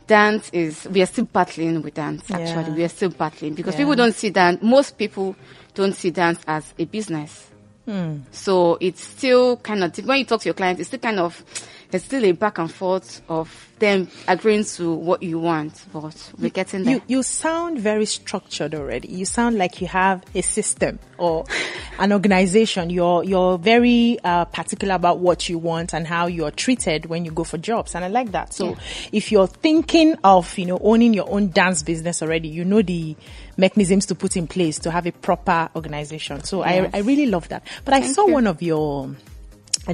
Dance 0.06 0.50
is 0.52 0.86
we 0.90 1.02
are 1.02 1.06
still 1.06 1.26
battling 1.26 1.82
with 1.82 1.94
dance. 1.94 2.28
Actually, 2.30 2.70
Yeah. 2.70 2.74
we 2.74 2.84
are 2.84 2.88
still 2.88 3.10
battling 3.10 3.54
because 3.54 3.74
Yeah. 3.74 3.80
people 3.80 3.94
don't 3.94 4.14
see 4.14 4.30
dance. 4.30 4.60
Most 4.62 4.98
people 4.98 5.36
don't 5.74 5.94
see 5.94 6.10
dance 6.10 6.40
as 6.48 6.74
a 6.78 6.84
business. 6.84 7.46
Hmm. 7.84 8.16
So 8.32 8.76
it's 8.80 9.02
still 9.04 9.56
kind 9.58 9.84
of 9.84 9.96
when 10.04 10.18
you 10.18 10.24
talk 10.24 10.40
to 10.40 10.46
your 10.48 10.54
clients, 10.54 10.80
it's 10.80 10.88
still 10.88 10.98
kind 11.00 11.20
of 11.20 11.44
there's 11.90 12.04
still 12.04 12.24
a 12.24 12.32
back 12.32 12.58
and 12.58 12.70
forth 12.70 13.20
of 13.28 13.66
them 13.78 14.08
agreeing 14.28 14.62
to 14.64 14.92
what 14.92 15.22
you 15.22 15.38
want, 15.38 15.84
but 15.92 16.32
we're 16.38 16.50
getting 16.50 16.84
there. 16.84 16.96
You 16.96 17.02
you 17.08 17.22
sound 17.22 17.78
very 17.78 18.04
structured 18.06 18.74
already. 18.74 19.08
You 19.08 19.24
sound 19.24 19.56
like 19.56 19.80
you 19.80 19.86
have 19.86 20.22
a 20.34 20.42
system 20.42 20.98
or 21.18 21.46
an 21.98 22.12
organization. 22.12 22.90
You're 22.90 23.24
you're 23.24 23.56
very 23.58 24.18
uh, 24.22 24.44
particular 24.46 24.94
about 24.94 25.18
what 25.18 25.48
you 25.48 25.58
want 25.58 25.94
and 25.94 26.06
how 26.06 26.26
you're 26.26 26.50
treated 26.50 27.06
when 27.06 27.24
you 27.24 27.30
go 27.30 27.42
for 27.44 27.58
jobs, 27.58 27.94
and 27.94 28.04
I 28.04 28.08
like 28.08 28.32
that. 28.32 28.52
So 28.52 28.76
if 29.12 29.32
you're 29.32 29.46
thinking 29.46 30.16
of 30.24 30.56
you 30.58 30.66
know 30.66 30.78
owning 30.82 31.14
your 31.14 31.30
own 31.30 31.50
dance 31.50 31.82
business 31.82 32.22
already, 32.22 32.48
you 32.48 32.64
know 32.64 32.82
the 32.82 33.16
mechanisms 33.56 34.06
to 34.06 34.14
put 34.14 34.36
in 34.36 34.46
place 34.46 34.78
to 34.80 34.90
have 34.90 35.06
a 35.06 35.12
proper 35.12 35.68
organization. 35.74 36.44
So 36.44 36.64
Yes. 36.64 36.90
I 36.92 36.98
I 36.98 37.00
really 37.00 37.26
love 37.26 37.48
that. 37.48 37.66
But 37.84 37.94
I 37.94 38.02
saw 38.02 38.26
you. 38.26 38.34
one 38.34 38.46
of 38.46 38.60
your 38.62 39.14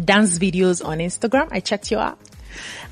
dance 0.01 0.39
videos 0.39 0.85
on 0.85 0.99
Instagram. 0.99 1.49
I 1.51 1.61
checked 1.61 1.91
you 1.91 1.99
out. 1.99 2.19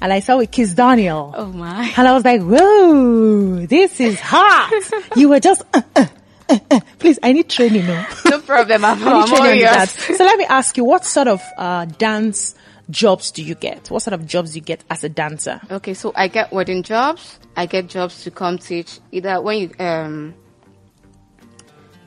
And 0.01 0.13
I 0.13 0.21
saw 0.21 0.39
with 0.39 0.51
Kiss 0.51 0.75
Daniel. 0.75 1.35
oh 1.37 1.47
my! 1.47 1.93
And 1.97 2.07
I 2.07 2.13
was 2.13 2.25
like, 2.25 2.43
whoa, 2.43 3.67
this 3.67 4.01
is 4.01 4.21
hot. 4.21 4.71
you 5.17 5.29
were 5.31 5.41
just, 5.41 5.63
uh, 5.73 5.81
uh, 5.97 6.07
uh, 6.49 6.59
uh. 6.71 6.81
please, 6.99 7.19
I 7.23 7.33
need 7.33 7.49
training 7.49 7.87
now. 7.87 8.07
No 8.31 8.41
problem. 8.41 8.85
I'm, 8.85 9.03
I 9.09 9.25
need 9.25 9.37
training 9.37 9.63
that. 9.63 9.89
So 9.89 10.25
let 10.25 10.39
me 10.39 10.45
ask 10.45 10.77
you, 10.77 10.85
what 10.85 11.05
sort 11.05 11.29
of 11.29 11.43
uh, 11.57 11.87
dance 11.87 12.55
jobs 12.91 13.31
do 13.31 13.43
you 13.43 13.55
get? 13.55 13.91
What 13.91 14.03
sort 14.03 14.15
of 14.15 14.27
jobs 14.27 14.53
do 14.53 14.59
you 14.59 14.65
get 14.65 14.85
as 14.91 15.05
a 15.05 15.09
dancer? 15.09 15.61
Okay, 15.71 15.95
so 15.95 16.13
I 16.15 16.29
get 16.29 16.53
wedding 16.53 16.83
jobs. 16.83 17.39
I 17.57 17.67
get 17.67 17.89
jobs 17.89 18.25
to 18.25 18.31
come 18.31 18.59
teach 18.59 18.99
either 19.13 19.41
when 19.41 19.59
you 19.59 19.71
um 19.79 20.35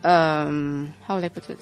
um 0.04 0.94
how 1.04 1.16
will 1.16 1.26
I 1.26 1.30
put 1.30 1.50
it? 1.50 1.60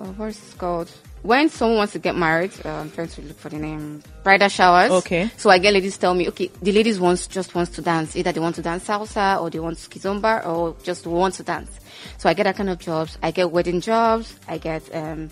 Oh, 0.00 0.14
what's 0.16 0.52
it 0.52 0.58
called? 0.58 0.90
When 1.22 1.48
someone 1.48 1.78
wants 1.78 1.94
to 1.94 1.98
get 1.98 2.14
married, 2.14 2.52
uh, 2.64 2.68
I'm 2.68 2.90
trying 2.92 3.08
to 3.08 3.22
look 3.22 3.36
for 3.38 3.48
the 3.48 3.58
name. 3.58 4.02
Bridal 4.22 4.48
showers. 4.48 4.92
Okay. 4.92 5.28
So 5.36 5.50
I 5.50 5.58
get 5.58 5.74
ladies 5.74 5.98
tell 5.98 6.14
me, 6.14 6.28
okay, 6.28 6.50
the 6.62 6.70
ladies 6.70 7.00
wants 7.00 7.26
just 7.26 7.54
wants 7.56 7.72
to 7.72 7.82
dance. 7.82 8.14
Either 8.14 8.30
they 8.30 8.38
want 8.38 8.54
to 8.56 8.62
dance 8.62 8.86
salsa 8.86 9.40
or 9.40 9.50
they 9.50 9.58
want 9.58 9.78
kizomba 9.78 10.46
or 10.46 10.76
just 10.84 11.06
want 11.06 11.34
to 11.34 11.42
dance. 11.42 11.70
So 12.18 12.28
I 12.28 12.34
get 12.34 12.44
that 12.44 12.56
kind 12.56 12.70
of 12.70 12.78
jobs. 12.78 13.18
I 13.22 13.32
get 13.32 13.50
wedding 13.50 13.80
jobs. 13.80 14.38
I 14.46 14.58
get 14.58 14.82
um 14.94 15.30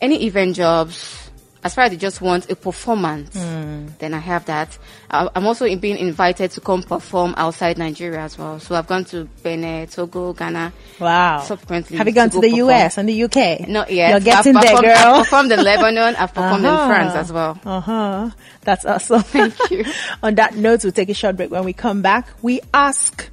any 0.00 0.24
event 0.26 0.54
jobs. 0.54 1.25
As 1.64 1.74
far 1.74 1.84
as 1.84 1.90
they 1.90 1.96
just 1.96 2.20
want 2.20 2.48
a 2.48 2.54
performance, 2.54 3.30
then 3.34 4.14
I 4.14 4.18
have 4.18 4.44
that. 4.46 4.76
I'm 5.10 5.46
also 5.46 5.64
being 5.76 5.96
invited 5.98 6.52
to 6.52 6.60
come 6.60 6.82
perform 6.84 7.34
outside 7.36 7.76
Nigeria 7.76 8.20
as 8.20 8.38
well. 8.38 8.60
So 8.60 8.76
I've 8.76 8.86
gone 8.86 9.04
to 9.06 9.24
Benin, 9.42 9.88
Togo, 9.88 10.32
Ghana. 10.32 10.72
Wow. 11.00 11.40
Subsequently, 11.40 11.96
Have 11.96 12.06
you 12.06 12.12
gone 12.12 12.30
to 12.30 12.34
go 12.36 12.40
the 12.42 12.50
perform. 12.50 12.70
US 12.70 12.98
and 12.98 13.08
the 13.08 13.24
UK? 13.24 13.68
Not 13.68 13.90
yet. 13.90 14.10
You're 14.10 14.20
getting 14.20 14.56
I've 14.56 14.62
there, 14.62 14.72
performed, 14.76 14.94
girl. 14.94 15.14
I've 15.14 15.24
performed 15.24 15.52
in 15.52 15.64
Lebanon. 15.64 16.16
I've 16.16 16.34
performed 16.34 16.64
in 16.64 16.70
Uh-huh. 16.70 16.86
France 16.86 17.14
as 17.14 17.32
well. 17.32 17.58
Uh 17.64 17.80
huh. 17.80 18.30
That's 18.62 18.84
awesome. 18.84 19.22
Thank 19.24 19.70
you. 19.70 19.84
On 20.22 20.34
that 20.36 20.54
note, 20.54 20.84
we'll 20.84 20.92
take 20.92 21.08
a 21.08 21.14
short 21.14 21.36
break. 21.36 21.50
When 21.50 21.64
we 21.64 21.72
come 21.72 22.00
back, 22.02 22.28
we 22.42 22.60
ask 22.72 23.28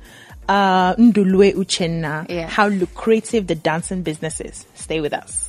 uh, 0.49 0.95
Ndulue 0.95 1.53
Uchenna 1.53 2.47
how 2.47 2.67
lucrative 2.67 3.45
the 3.47 3.55
dancing 3.55 4.01
business 4.01 4.41
is. 4.41 4.65
Stay 4.73 5.01
with 5.01 5.13
us. 5.13 5.42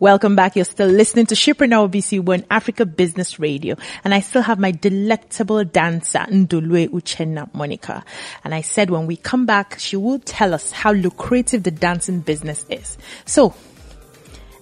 Welcome 0.00 0.34
back. 0.34 0.56
You're 0.56 0.64
still 0.64 0.88
listening 0.88 1.26
to 1.26 1.34
Shipreneur 1.34 1.86
BC 1.90 2.20
One 2.24 2.46
Africa 2.50 2.86
Business 2.86 3.38
Radio. 3.38 3.76
And 4.02 4.14
I 4.14 4.20
still 4.20 4.40
have 4.40 4.58
my 4.58 4.70
delectable 4.70 5.62
dancer, 5.62 6.20
Ndulue 6.20 6.88
Uchenna 6.88 7.52
Monica. 7.52 8.02
And 8.42 8.54
I 8.54 8.62
said 8.62 8.88
when 8.88 9.06
we 9.06 9.16
come 9.16 9.44
back, 9.44 9.78
she 9.78 9.96
will 9.96 10.18
tell 10.20 10.54
us 10.54 10.72
how 10.72 10.92
lucrative 10.92 11.64
the 11.64 11.70
dancing 11.70 12.20
business 12.20 12.64
is. 12.70 12.96
So, 13.26 13.54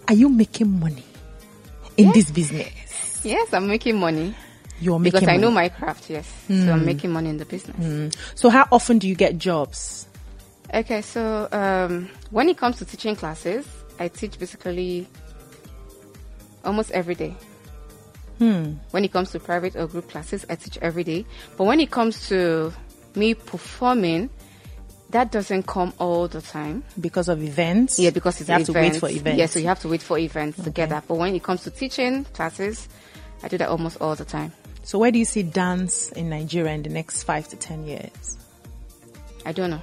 are 0.09 0.15
you 0.15 0.29
making 0.29 0.81
money 0.81 1.05
in 1.97 2.11
this 2.11 2.33
business? 2.33 3.21
Yes, 3.25 3.55
I'm 3.55 3.69
making 3.69 3.97
money 3.97 4.35
You're 4.81 4.99
making 4.99 5.21
because 5.21 5.29
I 5.29 5.37
know 5.37 5.53
my 5.53 5.69
craft. 5.69 6.11
Yes, 6.11 6.29
so 6.49 6.73
I'm 6.73 6.85
making 6.85 7.13
money 7.13 7.31
in 7.31 7.37
the 7.37 7.45
business. 7.45 8.13
So 8.35 8.49
how 8.49 8.67
often 8.73 8.99
do 8.99 9.07
you 9.07 9.15
get 9.15 9.39
jobs? 9.39 10.09
Okay, 10.75 11.01
so 11.01 11.47
um, 11.53 12.11
when 12.33 12.49
it 12.49 12.59
comes 12.59 12.79
to 12.79 12.85
teaching 12.85 13.15
classes, 13.15 13.65
I 14.01 14.09
teach 14.09 14.39
basically 14.39 15.07
almost 16.69 16.91
every 16.93 17.15
day. 17.15 17.35
Hmm. 18.39 18.75
When 18.93 19.05
it 19.05 19.13
comes 19.13 19.33
to 19.33 19.41
private 19.41 19.75
or 19.75 19.89
group 19.89 20.09
classes, 20.11 20.47
I 20.49 20.55
teach 20.55 20.79
every 20.81 21.03
day. 21.03 21.27
But 21.57 21.65
when 21.65 21.81
it 21.81 21.91
comes 21.91 22.29
to 22.29 22.73
me 23.17 23.35
performing, 23.35 24.31
that 25.11 25.33
doesn't 25.33 25.67
come 25.67 25.93
all 25.99 26.29
the 26.29 26.41
time. 26.41 26.85
Because 27.01 27.29
of 27.29 27.43
events? 27.43 27.99
Yeah, 27.99 28.11
because 28.11 28.41
it's 28.41 28.49
you 28.49 28.53
have 28.53 28.67
to 28.67 28.73
wait 28.73 28.97
for 28.97 29.09
events. 29.09 29.39
Yeah, 29.39 29.47
so 29.47 29.59
you 29.59 29.67
have 29.67 29.81
to 29.81 29.89
wait 29.89 30.03
for 30.03 30.19
events 30.19 30.63
to 30.63 30.71
get 30.71 30.91
that. 30.91 31.09
But 31.09 31.17
when 31.17 31.35
it 31.35 31.43
comes 31.43 31.65
to 31.65 31.71
teaching 31.71 32.25
classes, 32.27 32.89
I 33.43 33.49
do 33.49 33.59
that 33.59 33.69
almost 33.69 34.01
all 34.01 34.15
the 34.15 34.25
time. 34.25 34.53
So 34.85 34.99
where 34.99 35.11
do 35.11 35.19
you 35.19 35.25
see 35.25 35.43
dance 35.43 36.13
in 36.13 36.31
Nigeria 36.31 36.73
in 36.73 36.83
the 36.83 36.91
next 36.91 37.25
five 37.25 37.49
to 37.49 37.57
ten 37.57 37.85
years? 37.87 38.39
I 39.45 39.53
don't 39.53 39.71
know. 39.71 39.83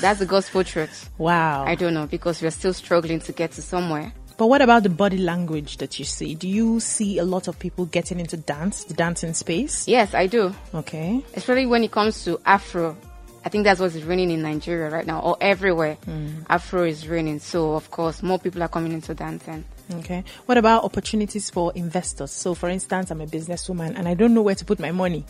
That's 0.00 0.20
the 0.20 0.26
gospel 0.26 0.64
truth. 0.64 1.10
Wow. 1.18 1.64
I 1.66 1.74
don't 1.74 1.94
know 1.94 2.06
because 2.06 2.40
we're 2.40 2.50
still 2.50 2.72
struggling 2.72 3.20
to 3.20 3.32
get 3.32 3.52
to 3.52 3.62
somewhere. 3.62 4.12
But 4.36 4.48
what 4.48 4.60
about 4.60 4.82
the 4.82 4.90
body 4.90 5.16
language 5.18 5.78
that 5.78 5.98
you 5.98 6.04
see? 6.04 6.34
Do 6.34 6.46
you 6.46 6.78
see 6.80 7.18
a 7.18 7.24
lot 7.24 7.48
of 7.48 7.58
people 7.58 7.86
getting 7.86 8.20
into 8.20 8.36
dance, 8.36 8.84
the 8.84 8.94
dancing 8.94 9.32
space? 9.32 9.88
Yes, 9.88 10.12
I 10.12 10.26
do. 10.26 10.54
Okay. 10.74 11.24
Especially 11.34 11.66
when 11.66 11.82
it 11.82 11.90
comes 11.90 12.24
to 12.24 12.38
Afro. 12.44 12.96
I 13.44 13.48
think 13.48 13.64
that's 13.64 13.80
what's 13.80 13.94
reigning 13.94 14.32
in 14.32 14.42
Nigeria 14.42 14.90
right 14.90 15.06
now, 15.06 15.20
or 15.20 15.36
everywhere. 15.40 15.94
Hmm. 16.04 16.40
Afro 16.50 16.84
is 16.84 17.06
reigning. 17.06 17.38
So, 17.38 17.74
of 17.74 17.90
course, 17.90 18.22
more 18.22 18.38
people 18.38 18.62
are 18.62 18.68
coming 18.68 18.92
into 18.92 19.14
dancing. 19.14 19.64
Okay. 19.94 20.24
What 20.46 20.58
about 20.58 20.84
opportunities 20.84 21.48
for 21.48 21.72
investors? 21.74 22.32
So, 22.32 22.54
for 22.54 22.68
instance, 22.68 23.10
I'm 23.10 23.20
a 23.20 23.26
businesswoman 23.26 23.96
and 23.96 24.08
I 24.08 24.14
don't 24.14 24.34
know 24.34 24.42
where 24.42 24.56
to 24.56 24.64
put 24.64 24.80
my 24.80 24.90
money. 24.90 25.24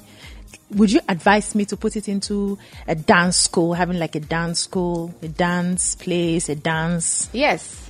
Would 0.70 0.90
you 0.90 1.00
advise 1.08 1.54
me 1.54 1.64
to 1.66 1.76
put 1.76 1.94
it 1.94 2.08
into 2.08 2.58
a 2.88 2.94
dance 2.94 3.36
school, 3.36 3.74
having 3.74 3.98
like 3.98 4.14
a 4.14 4.20
dance 4.20 4.60
school, 4.60 5.14
a 5.22 5.28
dance 5.28 5.94
place, 5.94 6.48
a 6.48 6.54
dance? 6.54 7.28
Yes, 7.32 7.85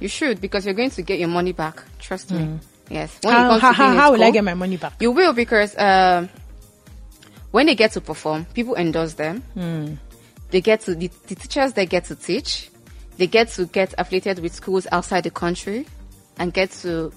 you 0.00 0.08
should 0.08 0.40
because 0.40 0.64
you're 0.64 0.74
going 0.74 0.90
to 0.90 1.02
get 1.02 1.18
your 1.18 1.28
money 1.28 1.52
back. 1.52 1.82
Trust 1.98 2.30
me. 2.32 2.58
Yes. 2.88 3.18
When 3.22 3.32
How, 3.32 3.58
how, 3.58 3.70
to 3.70 3.76
how, 3.76 3.84
being 3.84 3.92
in 3.92 3.98
how 3.98 4.12
will 4.12 4.22
I 4.24 4.30
get 4.30 4.44
my 4.44 4.54
money 4.54 4.76
back? 4.76 4.94
You 5.00 5.12
will 5.12 5.32
because 5.32 5.76
um, 5.78 6.28
when 7.52 7.66
they 7.66 7.74
get 7.74 7.92
to 7.92 8.00
perform, 8.00 8.46
people 8.52 8.74
endorse 8.74 9.14
them. 9.14 9.42
Hmm. 9.54 9.94
They 10.50 10.60
get 10.60 10.80
to 10.82 10.94
the, 10.96 11.08
the 11.28 11.34
teachers. 11.36 11.74
They 11.74 11.86
get 11.86 12.06
to 12.06 12.16
teach. 12.16 12.70
They 13.16 13.26
get 13.28 13.48
to 13.50 13.66
get 13.66 13.94
affiliated 13.98 14.40
with 14.40 14.52
schools 14.54 14.86
outside 14.90 15.22
the 15.24 15.30
country, 15.30 15.86
and 16.38 16.52
get 16.52 16.70
to 16.82 17.12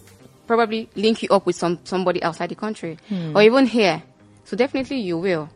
probably 0.45 0.89
link 0.95 1.23
you 1.23 1.29
up 1.29 1.45
with 1.45 1.55
some 1.55 1.79
somebody 1.85 2.21
outside 2.21 2.49
the 2.49 2.55
country, 2.55 2.97
Hmm. 3.09 3.35
or 3.35 3.41
even 3.41 3.65
here. 3.65 4.03
So 4.45 4.57
definitely 4.57 4.97
you 4.99 5.17
will. 5.17 5.49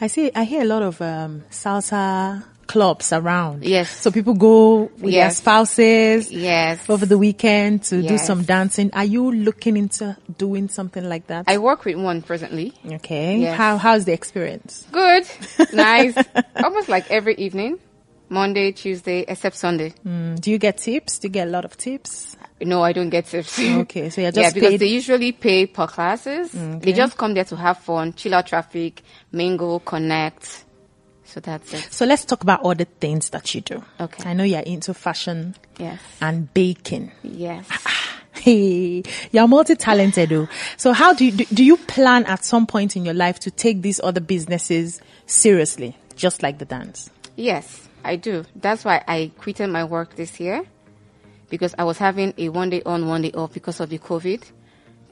I 0.00 0.08
see. 0.08 0.30
I 0.34 0.44
hear 0.44 0.62
a 0.62 0.64
lot 0.66 0.82
of 0.82 1.00
um, 1.00 1.44
salsa 1.50 2.44
clubs 2.66 3.12
around. 3.12 3.64
Yes. 3.64 3.88
So 3.90 4.10
people 4.10 4.34
go 4.34 4.90
with 4.98 5.12
their 5.12 5.30
spouses 5.30 6.30
Yes. 6.32 6.88
over 6.88 7.06
the 7.06 7.18
weekend 7.18 7.84
to 7.84 8.02
do 8.02 8.18
some 8.18 8.42
dancing. 8.42 8.90
Are 8.92 9.04
you 9.04 9.30
looking 9.30 9.76
into 9.76 10.16
doing 10.38 10.68
something 10.68 11.08
like 11.08 11.28
that? 11.28 11.44
I 11.46 11.58
work 11.58 11.84
with 11.84 11.96
one 11.96 12.22
presently. 12.22 12.72
okay. 12.84 13.38
Yes. 13.38 13.56
How 13.56 13.76
how's 13.78 14.04
the 14.04 14.12
experience? 14.12 14.86
Good, 14.92 15.26
nice. 15.72 16.14
Almost 16.56 16.88
like 16.88 17.10
every 17.10 17.34
evening, 17.36 17.78
Monday, 18.28 18.72
Tuesday, 18.72 19.24
except 19.28 19.56
Sunday. 19.56 19.94
Mm, 20.04 20.40
Do 20.40 20.50
you 20.50 20.58
get 20.58 20.78
tips? 20.78 21.18
Do 21.20 21.28
you 21.28 21.32
get 21.32 21.46
a 21.48 21.50
lot 21.50 21.64
of 21.64 21.76
tips? 21.76 22.36
No, 22.60 22.82
I 22.82 22.92
don't 22.92 23.10
get 23.10 23.26
tips. 23.26 23.58
Okay, 23.86 24.10
so 24.10 24.20
you're 24.22 24.32
yeah, 24.34 24.50
because 24.50 24.70
paid- 24.70 24.80
they 24.80 24.86
usually 24.88 25.32
pay 25.32 25.66
per 25.66 25.86
classes. 25.86 26.50
They 26.52 26.92
just 26.92 27.16
come 27.16 27.34
there 27.34 27.44
to 27.44 27.56
have 27.56 27.78
fun, 27.78 28.14
chill 28.14 28.34
out 28.34 28.46
traffic, 28.46 29.02
mingle, 29.30 29.78
connect. 29.80 30.64
So 31.26 31.40
that's 31.40 31.74
it. 31.74 31.88
So 31.90 32.06
let's 32.06 32.24
talk 32.24 32.42
about 32.42 32.62
other 32.64 32.84
things 32.84 33.30
that 33.30 33.54
you 33.54 33.60
do. 33.60 33.82
Okay. 34.00 34.28
I 34.28 34.32
know 34.32 34.44
you're 34.44 34.60
into 34.60 34.94
fashion 34.94 35.54
Yes. 35.78 36.00
and 36.20 36.52
baking. 36.54 37.12
Yes. 37.22 37.68
Hey, 38.38 39.02
you're 39.32 39.48
multi-talented 39.48 40.28
though. 40.28 40.46
So 40.76 40.92
how 40.92 41.14
do 41.14 41.24
you, 41.24 41.32
do, 41.32 41.44
do 41.46 41.64
you 41.64 41.78
plan 41.78 42.26
at 42.26 42.44
some 42.44 42.66
point 42.66 42.94
in 42.94 43.04
your 43.04 43.14
life 43.14 43.40
to 43.40 43.50
take 43.50 43.80
these 43.80 43.98
other 44.04 44.20
businesses 44.20 45.00
seriously, 45.24 45.96
just 46.16 46.42
like 46.42 46.58
the 46.58 46.66
dance? 46.66 47.08
Yes, 47.34 47.88
I 48.04 48.16
do. 48.16 48.44
That's 48.54 48.84
why 48.84 49.02
I 49.08 49.32
quitted 49.38 49.70
my 49.70 49.84
work 49.84 50.16
this 50.16 50.38
year 50.38 50.64
because 51.48 51.74
I 51.78 51.84
was 51.84 51.96
having 51.98 52.34
a 52.36 52.50
one 52.50 52.68
day 52.70 52.82
on, 52.84 53.08
one 53.08 53.22
day 53.22 53.32
off 53.32 53.54
because 53.54 53.80
of 53.80 53.88
the 53.88 53.98
COVID 53.98 54.42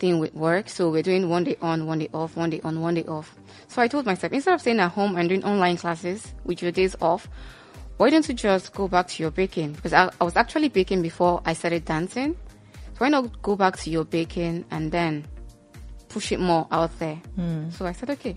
thing 0.05 0.19
with 0.19 0.35
work. 0.35 0.69
So 0.69 0.91
we're 0.91 1.03
doing 1.03 1.31
one 1.31 1.45
day 1.45 1.57
on, 1.63 1.87
one 1.87 1.99
day 1.99 2.11
off, 2.13 2.37
one 2.37 2.51
day 2.51 2.61
on, 2.63 2.83
one 2.83 2.93
day 2.95 3.05
off. 3.05 3.35
So 3.69 3.81
I 3.81 3.89
told 3.89 4.05
myself, 4.05 4.35
instead 4.35 4.53
of 4.53 4.61
staying 4.61 4.79
at 4.81 4.91
home 4.93 5.17
and 5.17 5.29
doing 5.31 5.43
online 5.45 5.79
classes 5.79 6.35
with 6.45 6.61
your 6.61 6.73
days 6.73 6.95
off, 7.01 7.27
why 7.97 8.11
don't 8.11 8.29
you 8.29 8.35
just 8.35 8.75
go 8.75 8.87
back 8.87 9.09
to 9.09 9.23
your 9.23 9.31
baking? 9.31 9.73
Because 9.73 9.95
I, 9.95 10.11
I 10.21 10.25
was 10.25 10.37
actually 10.37 10.69
baking 10.69 11.01
before 11.01 11.41
I 11.47 11.55
started 11.55 11.87
dancing. 11.87 12.37
So 12.93 12.99
why 12.99 13.09
not 13.09 13.41
go 13.41 13.57
back 13.57 13.79
to 13.79 13.91
your 13.91 14.05
baking 14.05 14.67
and 14.71 14.93
then 14.93 15.25
push 16.11 16.33
it 16.33 16.39
more 16.41 16.67
out 16.71 16.97
there? 16.99 17.17
Hmm. 17.37 17.71
So 17.71 17.87
I 17.87 17.93
said, 17.93 18.11
okay, 18.11 18.37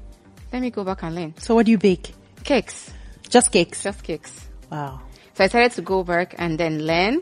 let 0.53 0.61
me 0.61 0.69
go 0.69 0.85
back 0.85 1.03
and 1.03 1.15
learn. 1.15 1.33
So 1.37 1.53
what 1.53 1.65
do 1.65 1.71
you 1.73 1.77
bake? 1.77 2.13
Cakes, 2.45 2.93
Just 3.27 3.51
cakes. 3.51 3.83
just 3.83 4.03
cakes. 4.03 4.47
Wow. 4.71 5.01
So 5.33 5.43
I 5.43 5.47
started 5.47 5.73
to 5.73 5.81
go 5.81 6.01
back 6.05 6.33
and 6.37 6.57
then 6.57 6.85
learn 6.85 7.21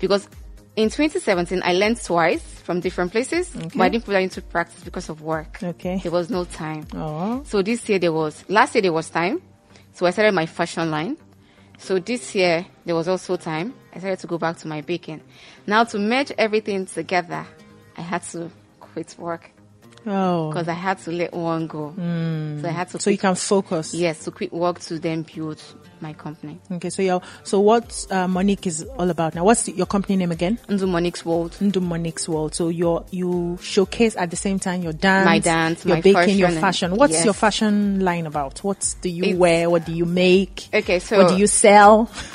because 0.00 0.28
in 0.74 0.88
2017 0.90 1.62
I 1.64 1.74
learned 1.74 2.02
twice 2.02 2.51
from 2.62 2.80
different 2.80 3.10
places, 3.12 3.50
but 3.50 3.80
I 3.80 3.88
didn't 3.88 4.04
put 4.04 4.12
that 4.12 4.22
into 4.22 4.40
practice 4.40 4.82
because 4.84 5.08
of 5.08 5.20
work. 5.20 5.62
Okay. 5.62 5.98
There 6.02 6.12
was 6.12 6.30
no 6.30 6.44
time. 6.44 6.86
Oh. 6.94 7.42
So 7.44 7.60
this 7.62 7.88
year 7.88 7.98
there 7.98 8.12
was, 8.12 8.44
last 8.48 8.74
year 8.74 8.82
there 8.82 8.92
was 8.92 9.10
time. 9.10 9.42
So 9.94 10.06
I 10.06 10.10
started 10.10 10.32
my 10.32 10.46
fashion 10.46 10.90
line. 10.90 11.16
So 11.78 11.98
this 11.98 12.34
year 12.34 12.64
there 12.84 12.94
was 12.94 13.08
also 13.08 13.36
time. 13.36 13.74
I 13.94 13.98
started 13.98 14.20
to 14.20 14.26
go 14.26 14.38
back 14.38 14.56
to 14.58 14.68
my 14.68 14.80
baking. 14.80 15.20
Now 15.66 15.84
to 15.84 15.98
merge 15.98 16.32
everything 16.38 16.86
together, 16.86 17.44
I 17.96 18.00
had 18.00 18.22
to 18.30 18.50
quit 18.80 19.14
work 19.18 19.50
Oh. 20.06 20.48
because 20.50 20.68
I 20.68 20.72
had 20.74 20.98
to 21.00 21.12
let 21.12 21.32
one 21.34 21.66
go. 21.66 21.90
Hmm. 21.90 22.60
So 22.60 22.68
I 22.68 22.72
had 22.72 22.88
to 22.90 22.98
So 23.00 23.10
you 23.10 23.18
can 23.18 23.34
focus. 23.34 23.92
Yes, 23.94 24.24
to 24.24 24.30
quit 24.30 24.52
work 24.52 24.78
to 24.80 24.98
then 24.98 25.22
build 25.22 25.60
my 26.02 26.12
company. 26.12 26.58
Okay. 26.70 26.90
So 26.90 27.00
you're, 27.00 27.22
so 27.44 27.60
what 27.60 28.06
uh, 28.10 28.26
Monique 28.28 28.66
is 28.66 28.82
all 28.98 29.08
about 29.08 29.34
now? 29.34 29.44
What's 29.44 29.62
the, 29.62 29.72
your 29.72 29.86
company 29.86 30.16
name 30.16 30.32
again? 30.32 30.58
Ndu 30.68 30.88
Monique's 30.88 31.24
World. 31.24 31.52
Ndu 31.60 31.80
Monique's 31.80 32.28
World. 32.28 32.54
So 32.54 32.68
you're, 32.68 33.04
you 33.10 33.58
showcase 33.62 34.16
at 34.16 34.30
the 34.30 34.36
same 34.36 34.58
time 34.58 34.82
your 34.82 34.92
dance, 34.92 35.24
My 35.24 35.38
dance, 35.38 35.84
your 35.84 35.96
my 35.96 36.00
baking, 36.02 36.36
your 36.38 36.48
fashion 36.48 36.52
and- 36.56 36.60
fashion. 36.60 36.96
What's 36.96 37.12
yes. 37.14 37.24
your 37.24 37.34
fashion 37.34 38.00
line 38.00 38.26
about? 38.26 38.58
What 38.64 38.94
do 39.00 39.08
you 39.08 39.22
It's- 39.22 39.38
wear? 39.38 39.70
What 39.70 39.86
do 39.86 39.92
you 39.92 40.04
make? 40.04 40.68
Okay, 40.74 40.98
so 40.98 41.18
what 41.22 41.28
do 41.30 41.38
you 41.38 41.46
sell? 41.46 42.10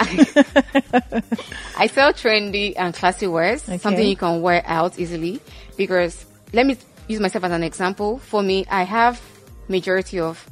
I 1.78 1.88
sell 1.88 2.14
trendy 2.14 2.74
and 2.78 2.94
classy 2.94 3.28
wears, 3.28 3.64
Okay. 3.68 3.78
something 3.78 4.08
you 4.08 4.16
can 4.16 4.42
wear 4.42 4.64
out 4.66 4.98
easily. 5.00 5.40
Because 5.76 6.26
let 6.54 6.66
me 6.66 6.78
use 7.08 7.20
myself 7.20 7.44
as 7.44 7.52
an 7.52 7.64
example. 7.64 8.18
For 8.20 8.42
me, 8.42 8.66
I 8.70 8.84
have 8.84 9.22
majority 9.68 10.20
of 10.20 10.50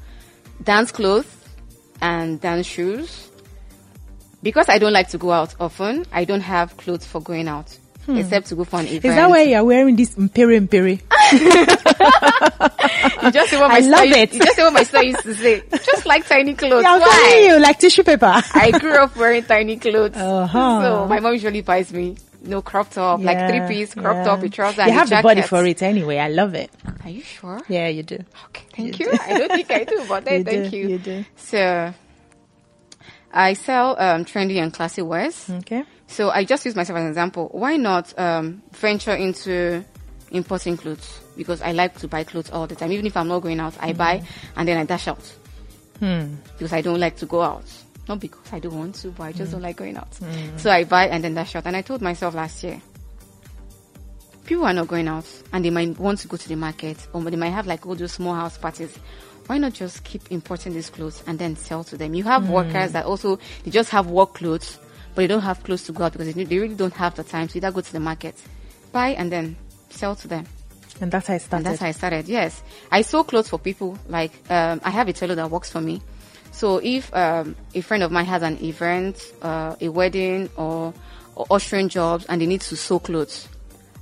dance 0.64 0.92
clothes 0.92 1.26
and 2.02 2.40
dance 2.42 2.66
shoes. 2.66 3.30
Because 4.44 4.70
I 4.70 4.78
don't 4.78 4.94
like 4.94 5.10
to 5.10 5.18
go 5.18 5.32
out 5.32 5.56
often, 5.60 6.06
I 6.12 6.26
don't 6.26 6.42
have 6.42 6.78
clothes 6.78 7.06
for 7.06 7.20
going 7.20 7.48
out, 7.48 7.76
except 8.08 8.48
to 8.48 8.56
go 8.56 8.64
for 8.64 8.80
an 8.80 8.86
event. 8.86 9.02
Hmm. 9.02 9.10
Is 9.10 9.16
that 9.16 9.30
why 9.30 9.42
you're 9.42 9.64
wearing 9.64 9.96
this 9.96 10.14
imperi 10.14 10.60
imperi? 10.60 11.02
you 13.24 13.32
just 13.32 13.50
say 13.50 13.60
what 13.60 13.70
my 13.70 13.78
I 13.78 13.80
love 13.80 14.06
it. 14.06 14.34
You 14.34 14.40
just 14.40 14.56
say 14.56 14.64
what 14.64 14.74
my 14.74 14.84
sister 14.84 15.04
used 15.04 15.24
to 15.24 15.34
say. 15.34 15.64
Just 15.72 16.06
like 16.06 16.28
tiny 16.28 16.54
clothes. 16.54 16.84
Yeah, 16.84 16.94
I'm 16.94 17.02
Why? 17.02 17.30
telling 17.30 17.46
you, 17.46 17.60
like 17.60 17.80
tissue 17.80 18.04
paper. 18.04 18.32
I 18.54 18.72
grew 18.80 18.96
up 18.98 19.16
wearing 19.16 19.44
tiny 19.44 19.78
clothes. 19.78 20.16
Uh-huh. 20.16 20.82
So 20.82 21.08
my 21.08 21.20
mom 21.20 21.34
usually 21.34 21.62
buys 21.62 21.92
me 21.92 22.18
no 22.46 22.62
crop 22.62 22.92
top, 22.92 23.22
like 23.22 23.50
three 23.50 23.68
piece 23.68 23.94
crop 23.94 24.18
yeah. 24.18 24.24
top 24.24 24.42
with 24.42 24.54
trousers 24.54 24.78
You 24.78 24.84
and 24.84 24.94
have 24.94 25.12
a 25.12 25.16
the 25.16 25.22
body 25.22 25.42
for 25.42 25.66
it 25.66 25.82
anyway. 25.82 26.18
I 26.18 26.30
love 26.30 26.54
it. 26.54 26.72
Are 27.06 27.10
you 27.12 27.22
sure? 27.22 27.62
Yeah, 27.70 27.88
you 27.88 28.04
do. 28.04 28.18
Okay, 28.48 28.66
thank 28.76 29.00
you. 29.00 29.10
I 29.14 29.38
don't 29.38 29.52
think 29.52 29.72
I 29.72 29.84
do, 29.86 30.04
but 30.10 30.26
then 30.26 30.40
You 30.40 30.44
thank 30.44 30.72
do, 30.72 30.78
you. 30.78 30.88
you 30.90 30.98
do. 30.98 31.26
So 31.38 31.94
I 33.32 33.54
sell 33.54 33.96
um, 34.00 34.26
trendy 34.26 34.58
and 34.62 34.74
classy 34.74 35.02
wears. 35.04 35.50
Okay. 35.50 35.84
So 36.08 36.30
I 36.32 36.44
just 36.46 36.66
use 36.66 36.76
myself 36.76 36.98
as 36.98 37.04
an 37.04 37.10
example. 37.10 37.50
Why 37.52 37.78
not 37.78 38.18
um, 38.20 38.64
venture 38.72 39.14
into 39.14 39.84
importing 40.32 40.78
clothes? 40.78 41.20
Because 41.38 41.62
I 41.62 41.74
like 41.74 41.98
to 42.00 42.08
buy 42.08 42.24
clothes 42.24 42.50
all 42.50 42.66
the 42.66 42.76
time. 42.76 42.92
Even 42.92 43.06
if 43.06 43.16
I'm 43.18 43.28
not 43.28 43.40
going 43.42 43.60
out, 43.60 43.76
I 43.80 43.94
buy 43.94 44.24
and 44.56 44.68
then 44.68 44.78
I 44.78 44.86
dash 44.86 45.08
out. 45.08 45.22
Hmm. 46.00 46.36
Because 46.58 46.74
I 46.74 46.82
don't 46.82 47.00
like 47.00 47.18
to 47.18 47.26
go 47.26 47.42
out. 47.42 47.66
Not 48.08 48.20
because 48.20 48.52
I 48.54 48.60
don't 48.60 48.78
want 48.78 48.96
to, 48.96 49.10
but 49.10 49.24
I 49.24 49.32
just 49.32 49.52
don't 49.52 49.62
like 49.62 49.76
going 49.78 49.98
out. 49.98 50.14
So 50.58 50.70
I 50.70 50.84
buy 50.86 51.08
and 51.08 51.24
then 51.24 51.34
dash 51.34 51.56
out. 51.56 51.66
And 51.66 51.76
I 51.76 51.82
told 51.82 52.02
myself 52.02 52.36
last 52.36 52.64
year, 52.64 52.82
people 54.46 54.66
are 54.66 54.74
not 54.74 54.88
going 54.88 55.08
out 55.08 55.26
and 55.52 55.66
they 55.66 55.70
might 55.70 55.98
want 56.00 56.20
to 56.20 56.28
go 56.28 56.38
to 56.38 56.48
the 56.48 56.56
market 56.56 56.98
or 57.14 57.22
they 57.24 57.36
might 57.36 57.50
have 57.50 57.68
like 57.68 57.86
all 57.86 57.96
those 57.96 58.14
small 58.14 58.36
house 58.36 58.58
parties. 58.58 58.98
Why 59.48 59.58
not 59.58 59.74
just 59.74 60.04
keep 60.04 60.32
importing 60.32 60.74
these 60.74 60.90
clothes 60.90 61.24
and 61.28 61.38
then 61.38 61.56
sell 61.56 61.84
to 61.86 61.98
them? 61.98 62.14
You 62.16 62.24
have 62.24 62.50
workers 62.50 62.94
that 62.94 63.06
also, 63.06 63.38
they 63.64 63.72
just 63.72 63.92
have 63.92 64.08
work 64.08 64.34
clothes, 64.36 64.80
but 65.14 65.22
they 65.22 65.28
don't 65.28 65.42
have 65.42 65.64
clothes 65.64 65.84
to 65.84 65.92
go 65.92 66.06
out 66.06 66.14
because 66.14 66.34
they, 66.34 66.44
they 66.44 66.58
really 66.58 66.76
don't 66.76 66.94
have 66.94 67.16
the 67.16 67.24
time 67.24 67.48
to 67.50 67.58
either 67.58 67.72
go 67.72 67.82
to 67.82 67.92
the 67.92 68.00
market, 68.00 68.36
buy 68.92 69.10
and 69.10 69.32
then 69.32 69.56
sell 69.90 70.16
to 70.16 70.28
them. 70.28 70.46
And 71.02 71.12
that's 71.12 71.28
how 71.28 71.34
I 71.36 71.38
started. 71.38 71.58
And 71.58 71.66
that's 71.66 71.82
how 71.82 71.88
I 71.88 71.92
started. 71.92 72.28
Yes, 72.28 72.64
I 72.92 73.02
sew 73.02 73.24
clothes 73.24 73.50
for 73.50 73.60
people. 73.60 74.00
Like 74.08 74.32
um, 74.50 74.82
I 74.84 74.90
have 74.90 75.08
a 75.08 75.14
tailor 75.14 75.36
that 75.36 75.52
works 75.52 75.70
for 75.70 75.82
me. 75.82 76.02
So 76.52 76.80
if 76.82 77.14
um, 77.14 77.56
a 77.74 77.82
friend 77.82 78.02
of 78.02 78.12
mine 78.12 78.26
has 78.26 78.42
an 78.42 78.64
event, 78.64 79.22
uh, 79.42 79.76
a 79.82 79.90
wedding, 79.90 80.50
or, 80.56 80.94
or 81.36 81.46
ushering 81.52 81.90
jobs, 81.90 82.26
and 82.26 82.42
they 82.42 82.46
need 82.46 82.62
to 82.62 82.78
sew 82.78 82.98
clothes, 82.98 83.50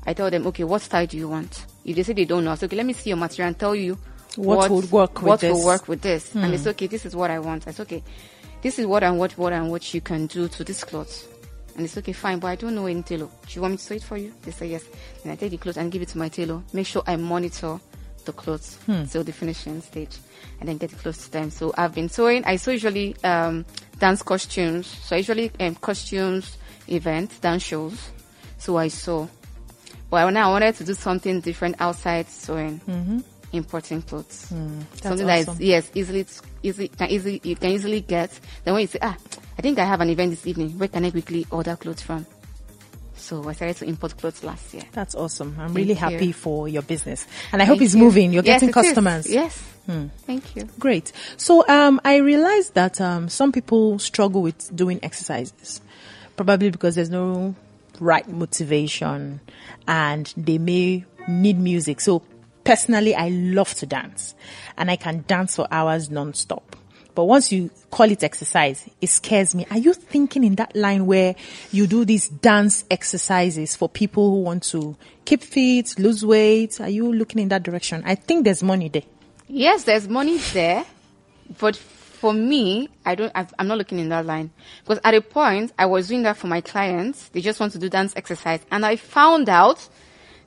I 0.06 0.13
tell 0.13 0.30
them, 0.30 0.46
okay, 0.48 0.63
what 0.63 0.82
style 0.82 1.06
do 1.08 1.18
you 1.18 1.30
want? 1.30 1.66
If 1.86 1.96
they 1.96 2.04
say 2.04 2.13
they 2.13 2.26
don't 2.26 2.44
know, 2.44 2.52
I 2.52 2.56
say, 2.56 2.66
okay, 2.66 2.76
let 2.78 2.86
me 2.86 2.94
see 2.94 3.10
your 3.10 3.18
material 3.18 3.48
and 3.50 3.60
tell 3.60 3.76
you 3.76 3.98
What 4.36 4.70
would 4.72 4.92
work 4.92 5.22
with 5.22 5.28
what 5.28 5.39
this. 5.39 5.52
Hmm. 5.52 5.58
will 5.58 5.66
work 5.66 5.88
with 5.88 6.02
this. 6.02 6.36
And 6.36 6.54
it's 6.54 6.66
okay. 6.68 6.88
This 6.88 7.06
is 7.06 7.16
what 7.16 7.30
I 7.32 7.39
want. 7.39 7.68
I 7.68 7.72
say, 7.72 7.84
okay, 7.84 8.04
this 8.62 8.80
is 8.80 8.86
what 8.86 9.04
and 9.04 9.18
what 9.20 9.38
what 9.38 9.54
and 9.54 9.70
what 9.70 9.94
you 9.94 10.02
can 10.02 10.26
do 10.28 10.48
to 10.48 10.63
this 10.63 10.84
cloth. 10.84 11.28
And 11.76 11.86
it's 11.86 11.98
okay, 11.98 12.13
fine, 12.13 12.39
but 12.39 12.48
I 12.48 12.56
don't 12.56 12.76
know 12.76 12.86
any 12.86 13.02
tailor. 13.04 13.26
Do 13.28 13.54
you 13.56 13.62
want 13.62 13.72
me 13.74 13.78
to 13.78 13.84
sew 13.84 13.96
it 13.96 14.04
for 14.04 14.18
you? 14.18 14.32
They 14.44 14.52
say 14.52 14.68
yes. 14.68 14.84
Then 15.24 15.32
I 15.34 15.36
take 15.36 15.52
the 15.52 15.58
clothes 15.58 15.78
and 15.78 15.92
give 15.92 16.02
it 16.02 16.10
to 16.10 16.18
my 16.18 16.30
tailor. 16.30 16.62
Make 16.74 16.86
sure 16.88 17.02
I 17.08 17.16
monitor 17.16 17.80
the 18.26 18.32
clothes 18.34 18.76
Hmm. 18.86 19.04
till 19.06 19.24
the 19.24 19.32
finishing 19.34 19.82
stage, 19.82 20.18
and 20.60 20.70
then 20.70 20.78
get 20.78 20.92
the 20.92 20.96
clothes 20.98 21.26
to 21.26 21.32
them. 21.32 21.50
So 21.52 21.74
I've 21.78 21.94
been 21.96 22.10
sewing. 22.10 22.44
I 22.46 22.56
sew 22.58 22.72
usually 22.72 23.16
um, 23.24 23.66
dance 24.00 24.22
costumes. 24.24 24.88
So 24.88 25.16
I 25.16 25.20
usually 25.20 25.52
um, 25.60 25.76
costumes 25.76 26.58
events, 26.88 27.39
dance 27.39 27.63
shows. 27.63 28.12
So 28.60 28.78
I 28.78 28.88
sew. 28.89 29.30
But 30.13 30.30
now 30.30 30.49
I 30.49 30.52
wanted 30.52 30.76
to 30.76 30.84
do 30.84 30.93
something 30.93 31.41
different 31.41 31.78
outside 31.80 32.30
sewing, 32.30 32.80
importing 33.52 34.04
clothes. 34.04 34.45
something 35.02 35.26
that 35.26 35.39
is 35.39 35.47
awesome. 35.49 35.58
yes 35.63 35.89
easily 35.95 36.26
easy 36.62 36.88
can 36.88 37.10
easily 37.10 37.41
you 37.43 37.56
can 37.56 37.71
easily 37.71 38.02
get. 38.02 38.30
Then 38.63 38.76
when 38.76 38.82
you 38.82 38.88
say 38.88 38.99
ah, 39.02 39.17
I 39.58 39.62
think 39.63 39.80
I 39.80 39.86
have 39.86 40.02
an 40.02 40.10
event 40.12 40.30
this 40.30 40.45
evening. 40.45 40.78
Where 40.78 40.88
can 40.88 41.04
I 41.06 41.10
quickly 41.10 41.47
order 41.49 41.76
clothes 41.76 42.04
from? 42.04 42.28
So 43.15 43.47
I 43.49 43.54
started 43.54 43.78
to 43.78 43.86
import 43.86 44.15
clothes 44.17 44.43
last 44.43 44.71
year. 44.76 44.84
That's 44.91 45.15
awesome. 45.15 45.56
I'm 45.58 45.67
Thank 45.69 45.78
really 45.78 45.89
you. 45.89 45.95
happy 45.95 46.32
for 46.32 46.67
your 46.67 46.84
business. 46.84 47.26
And 47.52 47.62
I 47.62 47.65
hope 47.65 47.82
it's 47.82 47.95
you. 47.95 48.02
moving. 48.04 48.34
You're 48.34 48.43
Yes, 48.43 48.62
getting 48.62 48.69
it 48.69 48.78
is. 48.78 48.86
customers. 48.86 49.28
Yes. 49.30 49.63
Thank 50.28 50.56
you. 50.56 50.69
Great. 50.80 51.12
So 51.38 51.67
um, 51.67 51.99
I 52.06 52.17
realized 52.17 52.76
that 52.76 53.02
um, 53.02 53.30
some 53.30 53.52
people 53.52 53.97
struggle 53.97 54.41
with 54.43 54.76
doing 54.76 54.99
exercises, 55.02 55.82
probably 56.36 56.69
because 56.69 56.93
there's 56.95 57.10
no 57.10 57.56
right 57.99 58.27
motivation, 58.27 59.41
and 59.88 60.34
they 60.38 60.58
may 60.58 61.06
need 61.27 61.60
music. 61.60 62.01
So 62.01 62.21
personally, 62.63 63.15
I 63.15 63.29
love 63.29 63.73
to 63.75 63.86
dance, 63.86 64.36
and 64.77 64.89
I 64.89 64.95
can 64.95 65.23
dance 65.27 65.56
for 65.56 65.67
hours 65.71 66.10
nonstop. 66.10 66.63
But 67.15 67.25
once 67.25 67.51
you 67.51 67.69
call 67.91 68.10
it 68.10 68.23
exercise, 68.23 68.89
it 68.99 69.08
scares 69.08 69.53
me. 69.53 69.67
Are 69.69 69.77
you 69.77 69.93
thinking 69.93 70.43
in 70.43 70.56
that 70.56 70.75
line 70.75 71.06
where 71.06 71.36
you 71.71 71.86
do 71.86 72.06
these 72.06 72.27
dance 72.27 72.86
exercises 72.89 73.75
for 73.75 73.88
people 73.88 74.32
who 74.32 74.41
want 74.41 74.63
to 74.63 74.97
keep 75.23 75.43
fit, 75.43 75.99
lose 75.99 76.25
weight? 76.25 76.82
Are 76.82 76.89
you 76.89 77.13
looking 77.13 77.39
in 77.39 77.49
that 77.49 77.62
direction? 77.62 78.01
I 78.03 78.15
think 78.15 78.45
there's 78.45 78.63
money 78.63 78.89
there. 78.89 79.03
Yes, 79.47 79.84
there's 79.84 80.08
money 80.08 80.39
there, 80.53 80.86
but 81.60 81.79
for 82.24 82.32
me, 82.32 82.88
I 83.06 83.16
don't. 83.16 83.34
I've, 83.36 83.54
I'm 83.60 83.68
not 83.68 83.78
looking 83.78 84.00
in 84.00 84.08
that 84.08 84.26
line 84.26 84.50
because 84.82 84.98
at 85.04 85.14
a 85.14 85.20
point 85.20 85.74
I 85.78 85.88
was 85.88 86.08
doing 86.08 86.24
that 86.24 86.38
for 86.38 86.48
my 86.48 86.62
clients. 86.62 87.28
They 87.28 87.42
just 87.42 87.60
want 87.60 87.74
to 87.74 87.80
do 87.80 87.90
dance 87.90 88.14
exercise, 88.16 88.62
and 88.72 88.86
I 88.86 88.96
found 88.96 89.50
out 89.50 89.90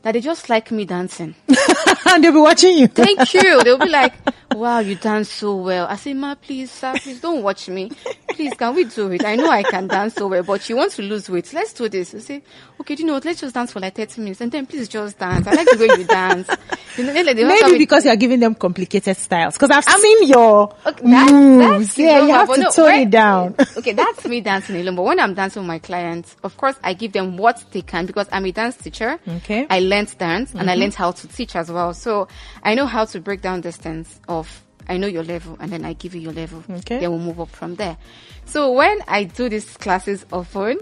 that 0.07 0.13
they 0.13 0.21
just 0.21 0.49
like 0.49 0.71
me 0.71 0.85
dancing. 0.85 1.35
and 2.07 2.23
they'll 2.23 2.31
be 2.31 2.39
watching 2.39 2.79
you. 2.79 2.87
Thank 2.87 3.35
you. 3.35 3.61
They'll 3.65 3.77
be 3.77 3.89
like, 3.89 4.15
wow, 4.55 4.79
you 4.79 4.95
dance 4.95 5.29
so 5.29 5.57
well. 5.57 5.89
I 5.89 5.97
say, 5.97 6.15
ma, 6.15 6.37
please, 6.37 6.71
sir, 6.71 6.95
please 6.97 7.21
don't 7.21 7.43
watch 7.43 7.69
me. 7.69 7.91
Please, 8.29 8.55
can 8.55 8.73
we 8.77 8.85
do 8.85 9.11
it? 9.11 9.25
I 9.25 9.35
know 9.35 9.51
I 9.51 9.65
can 9.65 9.89
dance 9.89 10.15
so 10.15 10.29
well, 10.29 10.45
but 10.45 10.69
you 10.69 10.77
want 10.77 10.93
to 10.93 11.03
lose 11.03 11.29
weight. 11.29 11.53
Let's 11.53 11.73
do 11.73 11.89
this. 11.89 12.15
I 12.15 12.19
say, 12.19 12.43
okay, 12.81 12.95
do 12.95 13.03
you 13.03 13.07
know 13.09 13.15
what? 13.15 13.25
Let's 13.25 13.41
just 13.41 13.55
dance 13.55 13.73
for 13.73 13.81
like 13.81 13.97
30 13.97 14.21
minutes 14.21 14.41
and 14.41 14.53
then 14.53 14.67
please 14.67 14.89
just 14.89 15.19
dance. 15.19 15.45
I 15.47 15.55
like 15.55 15.67
the 15.69 15.77
way 15.79 15.99
you 15.99 16.05
dance. 16.07 16.49
You 16.97 17.05
know, 17.05 17.13
like, 17.13 17.37
Maybe 17.37 17.79
because 17.79 18.05
you're 18.05 18.17
giving 18.17 18.41
them 18.41 18.55
complicated 18.55 19.17
styles. 19.17 19.55
Because 19.59 19.71
I've 19.71 19.85
seen 19.85 20.29
your 20.29 20.75
Okay, 20.87 21.11
that- 21.11 21.33
moves. 21.33 21.99
yeah, 21.99 22.23
you 22.25 22.33
have 22.33 22.53
to 22.55 22.61
no, 22.61 22.71
tone 22.71 22.95
it 22.95 23.11
down. 23.11 23.55
okay, 23.77 23.93
that's 23.93 24.25
me 24.27 24.41
dancing 24.41 24.77
alone. 24.77 24.97
But 24.97 25.03
when 25.03 25.21
I'm 25.21 25.35
dancing 25.35 25.63
with 25.63 25.69
my 25.69 25.79
clients, 25.79 26.37
of 26.43 26.57
course, 26.57 26.77
I 26.83 26.95
give 26.95 27.13
them 27.13 27.37
what 27.37 27.63
they 27.73 27.83
can 27.83 28.07
because 28.07 28.29
I'm 28.33 28.47
a 28.47 28.53
dance 28.53 28.77
teacher. 28.77 29.19
Okay. 29.29 29.67
I 29.69 29.81
learned 29.97 30.19
dance 30.19 30.53
and 30.53 30.63
I 30.63 30.73
mm-hmm. 30.73 30.81
learned 30.83 30.95
how 30.95 31.13
to 31.13 31.29
teach 31.29 31.57
as 31.57 31.71
well. 31.71 31.95
So 31.95 32.29
I 32.63 32.75
know 32.75 32.87
how 32.87 33.05
to 33.07 33.21
break 33.21 33.41
down 33.41 33.61
distance 33.61 34.21
of 34.29 34.63
I 34.89 34.99
know 34.99 35.07
your 35.07 35.25
level 35.25 35.57
and 35.61 35.73
then 35.73 35.85
I 35.85 35.95
give 35.95 36.15
you 36.15 36.21
your 36.21 36.33
level. 36.33 36.63
Okay. 36.69 37.01
Then 37.01 37.11
we'll 37.11 37.21
move 37.21 37.41
up 37.41 37.51
from 37.51 37.77
there. 37.77 37.97
So 38.45 38.73
when 38.73 39.01
I 39.09 39.25
do 39.25 39.49
these 39.49 39.77
classes 39.77 40.25
often, 40.33 40.79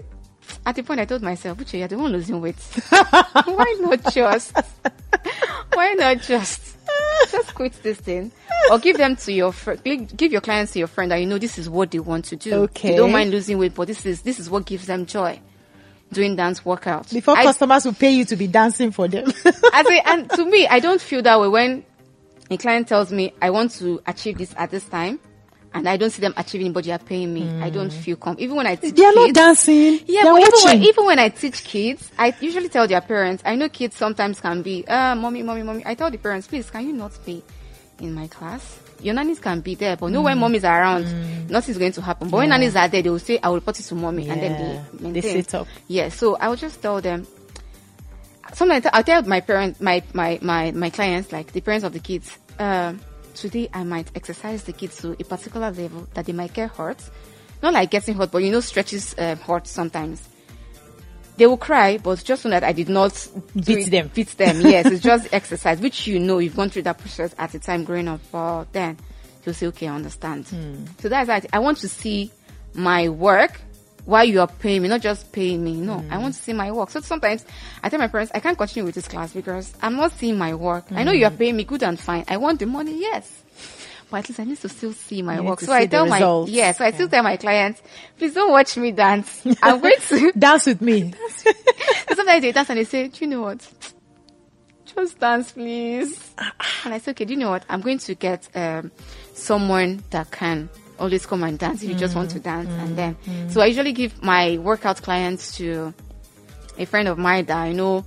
at 0.65 0.75
the 0.75 0.83
point 0.83 0.99
I 0.99 1.05
told 1.05 1.21
myself, 1.21 1.57
Uche, 1.57 1.79
you're 1.79 1.87
the 1.87 1.97
one 1.97 2.11
losing 2.11 2.39
weight. 2.41 2.55
Why 2.89 3.77
not 3.79 4.13
just? 4.13 4.55
Why 5.73 5.93
not 5.93 6.21
just? 6.21 6.77
Just 7.31 7.55
quit 7.55 7.73
this 7.81 7.99
thing, 7.99 8.31
or 8.69 8.77
give 8.77 8.97
them 8.97 9.15
to 9.17 9.31
your 9.31 9.51
fr- 9.51 9.73
give 9.73 10.15
give 10.15 10.31
your 10.31 10.41
clients 10.41 10.73
to 10.73 10.79
your 10.79 10.87
friend 10.87 11.11
that 11.11 11.17
you 11.17 11.25
know 11.25 11.39
this 11.39 11.57
is 11.57 11.67
what 11.67 11.89
they 11.91 11.99
want 11.99 12.25
to 12.25 12.35
do. 12.35 12.53
Okay. 12.53 12.91
they 12.91 12.97
don't 12.97 13.11
mind 13.11 13.31
losing 13.31 13.57
weight, 13.57 13.73
but 13.73 13.87
this 13.87 14.05
is 14.05 14.21
this 14.21 14.39
is 14.39 14.49
what 14.49 14.65
gives 14.65 14.85
them 14.85 15.05
joy. 15.05 15.39
Doing 16.11 16.35
dance 16.35 16.61
workouts 16.61 17.11
Before 17.13 17.35
I, 17.37 17.43
customers 17.43 17.83
will 17.85 17.93
pay 17.93 18.11
you 18.11 18.25
to 18.25 18.35
be 18.35 18.47
dancing 18.47 18.91
for 18.91 19.07
them. 19.07 19.25
I 19.73 19.83
say, 19.83 20.01
and 20.05 20.29
to 20.37 20.45
me, 20.45 20.67
I 20.67 20.79
don't 20.79 21.01
feel 21.01 21.21
that 21.23 21.39
way 21.41 21.47
when 21.47 21.85
a 22.49 22.57
client 22.57 22.87
tells 22.87 23.11
me 23.11 23.33
I 23.41 23.49
want 23.49 23.71
to 23.79 24.01
achieve 24.05 24.37
this 24.37 24.53
at 24.55 24.71
this 24.71 24.85
time, 24.85 25.19
and 25.73 25.89
I 25.89 25.97
don't 25.97 26.11
see 26.11 26.21
them 26.21 26.33
achieving, 26.37 26.71
but 26.71 26.85
they 26.85 26.91
are 26.91 26.99
paying 26.99 27.33
me. 27.33 27.49
I 27.59 27.69
don't 27.69 27.89
feel 27.91 28.15
calm. 28.15 28.35
Even 28.39 28.55
when 28.55 28.65
I 28.67 28.75
teach 28.75 28.95
they 28.95 29.03
are 29.03 29.13
not 29.13 29.33
dancing. 29.33 29.99
yeah, 30.05 30.23
They're 30.23 30.33
but 30.33 30.41
even 30.41 30.59
when, 30.63 30.83
even 30.83 31.05
when 31.05 31.19
I 31.19 31.29
teach 31.29 31.63
kids, 31.65 32.09
I 32.17 32.33
usually 32.39 32.69
tell 32.69 32.87
their 32.87 33.01
parents. 33.01 33.43
I 33.45 33.55
know 33.55 33.67
kids 33.67 33.97
sometimes 33.97 34.39
can 34.39 34.61
be, 34.61 34.87
uh, 34.87 35.15
mommy, 35.15 35.43
mommy, 35.43 35.63
mommy. 35.63 35.83
I 35.85 35.95
tell 35.95 36.09
the 36.09 36.17
parents, 36.17 36.47
please, 36.47 36.69
can 36.69 36.87
you 36.87 36.93
not 36.93 37.11
be 37.25 37.43
in 37.99 38.13
my 38.13 38.27
class? 38.27 38.79
Your 39.01 39.13
nannies 39.13 39.39
can 39.39 39.61
be 39.61 39.75
there, 39.75 39.95
but 39.97 40.07
no, 40.11 40.21
Mm. 40.21 40.23
when 40.23 40.39
mommies 40.39 40.63
are 40.63 40.81
around, 40.81 41.05
nothing's 41.49 41.77
going 41.77 41.91
to 41.91 42.01
happen. 42.01 42.29
But 42.29 42.37
when 42.37 42.49
nannies 42.49 42.75
are 42.75 42.87
there, 42.87 43.01
they 43.01 43.09
will 43.09 43.19
say, 43.19 43.39
I 43.43 43.49
will 43.49 43.55
report 43.55 43.79
it 43.79 43.83
to 43.83 43.95
mommy, 43.95 44.29
and 44.29 44.41
then 44.41 44.51
Yeah, 44.51 44.83
they 44.93 44.97
they 44.97 45.03
maintain. 45.11 45.43
sit 45.43 45.53
up. 45.55 45.67
Yeah, 45.87 46.09
so 46.09 46.35
I 46.37 46.47
will 46.47 46.55
just 46.55 46.81
tell 46.81 47.01
them. 47.01 47.27
Sometimes 48.53 48.85
I'll 48.93 49.03
tell 49.03 49.21
my 49.23 49.41
parents, 49.41 49.81
my, 49.81 50.01
my, 50.13 50.39
my, 50.41 50.71
my 50.71 50.89
clients, 50.89 51.31
like 51.31 51.51
the 51.51 51.61
parents 51.61 51.83
of 51.83 51.93
the 51.93 51.99
kids, 51.99 52.37
um, 52.59 52.99
today 53.33 53.67
I 53.73 53.83
might 53.83 54.07
exercise 54.15 54.63
the 54.63 54.71
kids 54.71 54.97
to 55.01 55.11
a 55.19 55.23
particular 55.25 55.71
level 55.71 56.07
that 56.13 56.25
they 56.25 56.33
might 56.33 56.53
get 56.53 56.71
hurt. 56.71 56.97
Not 57.61 57.73
like 57.73 57.91
getting 57.91 58.15
hurt, 58.15 58.31
but 58.31 58.39
you 58.43 58.51
know, 58.51 58.61
stretches 58.61 59.13
uh, 59.17 59.35
hurt 59.35 59.67
sometimes. 59.67 60.21
They 61.37 61.45
will 61.47 61.57
cry, 61.57 61.97
but 61.97 62.23
just 62.23 62.45
know 62.45 62.51
that 62.51 62.63
I 62.63 62.71
did 62.71 62.87
not 62.89 63.27
Beat 63.53 63.87
it- 63.87 63.91
them. 63.91 64.11
Beat 64.13 64.29
them, 64.37 64.61
yes. 64.61 64.85
It's 64.85 65.03
just 65.03 65.27
exercise, 65.33 65.79
which 65.81 66.07
you 66.07 66.19
know 66.19 66.37
you've 66.39 66.55
gone 66.55 66.69
through 66.69 66.83
that 66.83 66.97
process 66.97 67.35
at 67.37 67.51
the 67.51 67.59
time 67.59 67.83
growing 67.83 68.07
up. 68.07 68.21
But 68.31 68.71
then 68.71 68.97
you'll 69.45 69.53
say, 69.55 69.67
okay, 69.67 69.87
I 69.87 69.95
understand. 69.95 70.47
Hmm. 70.47 70.85
So 70.99 71.09
that's 71.09 71.27
why 71.27 71.41
I 71.51 71.59
want 71.59 71.79
to 71.79 71.89
see 71.89 72.31
my 72.73 73.09
work 73.09 73.59
while 74.05 74.23
you 74.23 74.39
are 74.39 74.47
paying 74.47 74.81
me, 74.83 74.87
not 74.87 75.01
just 75.01 75.31
paying 75.33 75.63
me. 75.63 75.73
No, 75.73 75.95
Hmm. 75.99 76.13
I 76.13 76.17
want 76.19 76.35
to 76.35 76.39
see 76.41 76.53
my 76.53 76.71
work. 76.71 76.89
So 76.91 76.99
sometimes 77.01 77.43
I 77.83 77.89
tell 77.89 77.99
my 77.99 78.07
parents, 78.07 78.31
I 78.35 78.39
can't 78.39 78.57
continue 78.57 78.85
with 78.85 78.95
this 78.95 79.07
class 79.07 79.33
because 79.33 79.73
I'm 79.81 79.95
not 79.97 80.11
seeing 80.13 80.37
my 80.37 80.53
work. 80.53 80.85
I 80.91 81.03
know 81.03 81.11
you 81.11 81.25
are 81.25 81.31
Hmm. 81.31 81.37
paying 81.37 81.55
me 81.57 81.63
good 81.65 81.83
and 81.83 81.99
fine. 81.99 82.23
I 82.29 82.37
want 82.37 82.59
the 82.59 82.65
money, 82.67 82.99
yes. 83.01 83.29
But 84.09 84.17
at 84.17 84.29
least 84.29 84.39
I 84.39 84.43
need 84.43 84.59
to 84.61 84.69
still 84.69 84.93
see 84.93 85.21
my 85.21 85.35
You 85.37 85.43
work. 85.43 85.59
So 85.61 85.73
I 85.73 85.87
tell 85.87 86.05
my, 86.05 86.17
results. 86.17 86.51
yeah, 86.51 86.71
so 86.73 86.85
I 86.85 86.91
still 86.91 87.09
tell 87.09 87.23
my 87.23 87.37
clients, 87.37 87.81
please 88.17 88.33
don't 88.33 88.51
watch 88.51 88.77
me 88.77 88.91
dance. 88.91 89.45
I'm 89.61 89.79
going 89.81 89.95
to, 90.09 90.31
Dance 90.37 90.65
with 90.67 90.81
me. 90.81 91.11
so 91.37 91.51
sometimes 92.15 92.41
they 92.41 92.51
dance 92.51 92.69
and 92.69 92.79
they 92.79 92.83
say, 92.83 93.07
do 93.07 93.25
you 93.25 93.31
know 93.31 93.41
what? 93.41 93.67
Just 94.85 95.19
dance, 95.19 95.51
please. 95.51 96.33
And 96.85 96.93
I 96.93 96.99
say, 96.99 97.11
okay, 97.11 97.25
do 97.25 97.33
you 97.33 97.39
know 97.39 97.49
what? 97.49 97.65
I'm 97.67 97.81
going 97.81 97.97
to 97.99 98.15
get 98.15 98.47
um, 98.55 98.91
someone 99.33 100.03
that 100.11 100.31
can 100.31 100.69
always 100.99 101.25
come 101.25 101.43
and 101.43 101.59
dance 101.59 101.83
if 101.83 101.89
you 101.89 101.95
just 101.95 102.15
want 102.15 102.29
to 102.31 102.39
dance. 102.39 102.69
And 102.69 102.95
then, 102.97 103.49
so 103.49 103.59
I 103.61 103.65
usually 103.65 103.91
give 103.91 104.21
my 104.23 104.57
workout 104.59 105.01
clients 105.01 105.57
to 105.57 105.93
a 106.77 106.85
friend 106.85 107.07
of 107.07 107.17
mine 107.17 107.45
that 107.45 107.57
I 107.57 107.71
know 107.73 108.05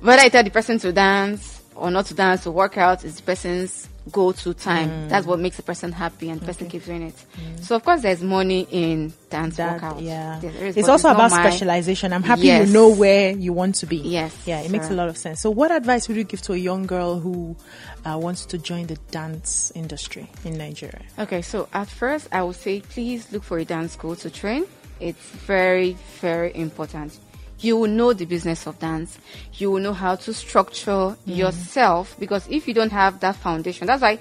whether 0.00 0.22
I 0.22 0.28
tell 0.28 0.44
the 0.44 0.50
person 0.50 0.78
to 0.80 0.92
dance 0.92 1.62
or 1.74 1.90
not 1.90 2.06
to 2.06 2.14
dance 2.14 2.46
or 2.46 2.52
work 2.52 2.76
out 2.78 3.04
is 3.04 3.16
the 3.16 3.22
person's 3.22 3.88
go 4.12 4.32
to 4.32 4.54
time. 4.54 5.08
That's 5.08 5.26
what 5.26 5.38
makes 5.38 5.58
a 5.58 5.62
person 5.62 5.92
happy 5.92 6.30
and 6.30 6.40
the 6.40 6.46
person 6.46 6.68
keeps 6.68 6.86
doing 6.86 7.02
it. 7.02 7.14
So 7.62 7.76
of 7.76 7.84
course 7.84 8.02
there's 8.02 8.22
money 8.22 8.66
in 8.70 9.12
dance 9.30 9.56
That, 9.56 9.80
workouts. 9.80 10.02
yeah. 10.02 10.38
There- 10.40 10.50
there 10.52 10.66
is, 10.66 10.76
it's 10.76 10.88
also 10.88 11.08
not 11.08 11.16
about 11.16 11.30
specialization. 11.32 12.12
I'm 12.12 12.22
happy 12.22 12.42
Yes. 12.42 12.68
you 12.68 12.74
know 12.74 12.88
where 12.88 13.30
you 13.32 13.52
want 13.52 13.74
to 13.76 13.86
be. 13.86 13.96
Yes, 13.98 14.34
Yeah, 14.46 14.60
it 14.60 14.70
makes 14.70 14.90
a 14.90 14.94
lot 14.94 15.08
of 15.08 15.16
sense. 15.16 15.40
So, 15.40 15.50
what 15.50 15.70
advice 15.70 16.08
would 16.08 16.16
you 16.16 16.24
give 16.24 16.42
to 16.42 16.52
a 16.52 16.56
young 16.56 16.86
girl 16.86 17.18
who 17.20 17.56
uh, 18.04 18.18
wants 18.18 18.44
to 18.46 18.58
join 18.58 18.86
the 18.86 18.96
dance 19.10 19.70
industry 19.74 20.28
in 20.44 20.58
Nigeria? 20.58 21.02
Okay, 21.18 21.42
so 21.42 21.68
at 21.72 21.88
first 21.88 22.28
I 22.32 22.42
would 22.42 22.56
say 22.56 22.80
please 22.80 23.30
look 23.32 23.42
for 23.44 23.58
a 23.58 23.64
dance 23.64 23.92
school 23.92 24.16
to 24.16 24.30
train. 24.30 24.64
It's 25.00 25.24
very, 25.46 25.96
very 26.20 26.54
important. 26.54 27.18
You 27.60 27.76
will 27.76 27.90
know 27.90 28.12
the 28.12 28.24
business 28.24 28.66
of 28.66 28.78
dance. 28.78 29.18
You 29.54 29.70
will 29.70 29.80
know 29.80 29.92
how 29.92 30.16
to 30.16 30.32
structure 30.32 30.90
mm-hmm. 30.90 31.30
yourself 31.30 32.16
because 32.18 32.46
if 32.48 32.66
you 32.66 32.74
don't 32.74 32.92
have 32.92 33.20
that 33.20 33.36
foundation, 33.36 33.86
that's 33.86 34.02
why, 34.02 34.18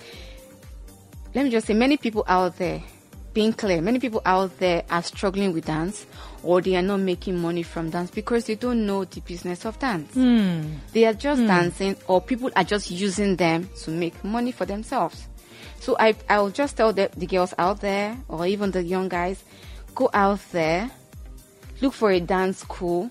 let 1.34 1.46
me 1.46 1.50
just 1.50 1.68
say, 1.68 1.74
many 1.74 1.98
people 1.98 2.26
out 2.28 2.58
there, 2.58 2.84
being 3.34 3.54
clear, 3.54 3.82
many 3.82 4.00
people 4.00 4.22
out 4.26 4.58
there 4.60 4.84
are 4.90 5.04
struggling 5.04 5.54
with 5.54 5.66
dance 5.66 6.06
or 6.44 6.62
they 6.62 6.76
are 6.76 6.82
not 6.82 7.00
making 7.00 7.38
money 7.38 7.64
from 7.64 7.90
dance 7.90 8.12
because 8.12 8.46
they 8.46 8.56
don't 8.56 8.86
know 8.86 9.06
the 9.06 9.22
business 9.22 9.66
of 9.66 9.78
dance. 9.80 10.14
Hmm. 10.14 10.62
They 10.94 11.06
are 11.06 11.14
just 11.14 11.42
hmm. 11.42 11.48
dancing 11.48 11.96
or 12.08 12.22
people 12.22 12.50
are 12.56 12.64
just 12.64 12.92
using 12.92 13.36
them 13.36 13.70
to 13.84 13.92
make 13.92 14.22
money 14.24 14.52
for 14.52 14.66
themselves. 14.66 15.28
So 15.80 15.96
I 16.00 16.16
I'll 16.30 16.50
just 16.50 16.76
tell 16.76 16.92
the, 16.92 17.10
the 17.16 17.26
girls 17.26 17.54
out 17.58 17.82
there 17.82 18.18
or 18.28 18.46
even 18.46 18.72
the 18.72 18.84
young 18.84 19.08
guys, 19.10 19.44
go 19.96 20.10
out 20.14 20.40
there, 20.52 20.90
look 21.82 21.94
for 21.94 22.12
a 22.12 22.20
dance 22.20 22.60
school, 22.60 23.10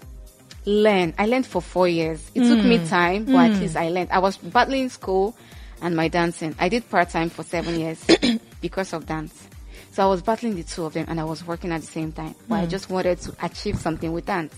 learn. 0.68 1.14
I 1.18 1.26
learned 1.26 1.46
for 1.46 1.62
four 1.62 1.88
years. 1.88 2.30
It 2.34 2.40
took 2.40 2.64
me 2.64 2.78
mm. 2.78 2.88
time, 2.88 3.24
but 3.24 3.36
at 3.36 3.52
mm. 3.52 3.60
least 3.60 3.76
I 3.76 3.88
learned. 3.88 4.10
I 4.10 4.18
was 4.18 4.36
battling 4.36 4.90
school 4.90 5.34
and 5.80 5.96
my 5.96 6.08
dancing. 6.08 6.54
I 6.58 6.68
did 6.68 6.88
part 6.90 7.08
time 7.08 7.30
for 7.30 7.42
seven 7.42 7.80
years 7.80 8.04
because 8.60 8.92
of 8.92 9.06
dance. 9.06 9.48
So 9.92 10.04
I 10.04 10.06
was 10.06 10.22
battling 10.22 10.56
the 10.56 10.62
two 10.62 10.84
of 10.84 10.92
them 10.92 11.06
and 11.08 11.18
I 11.18 11.24
was 11.24 11.44
working 11.46 11.72
at 11.72 11.80
the 11.80 11.86
same 11.86 12.12
time. 12.12 12.34
But 12.48 12.56
I 12.56 12.66
mm. 12.66 12.70
just 12.70 12.90
wanted 12.90 13.18
to 13.22 13.34
achieve 13.42 13.78
something 13.78 14.12
with 14.12 14.26
dance. 14.26 14.54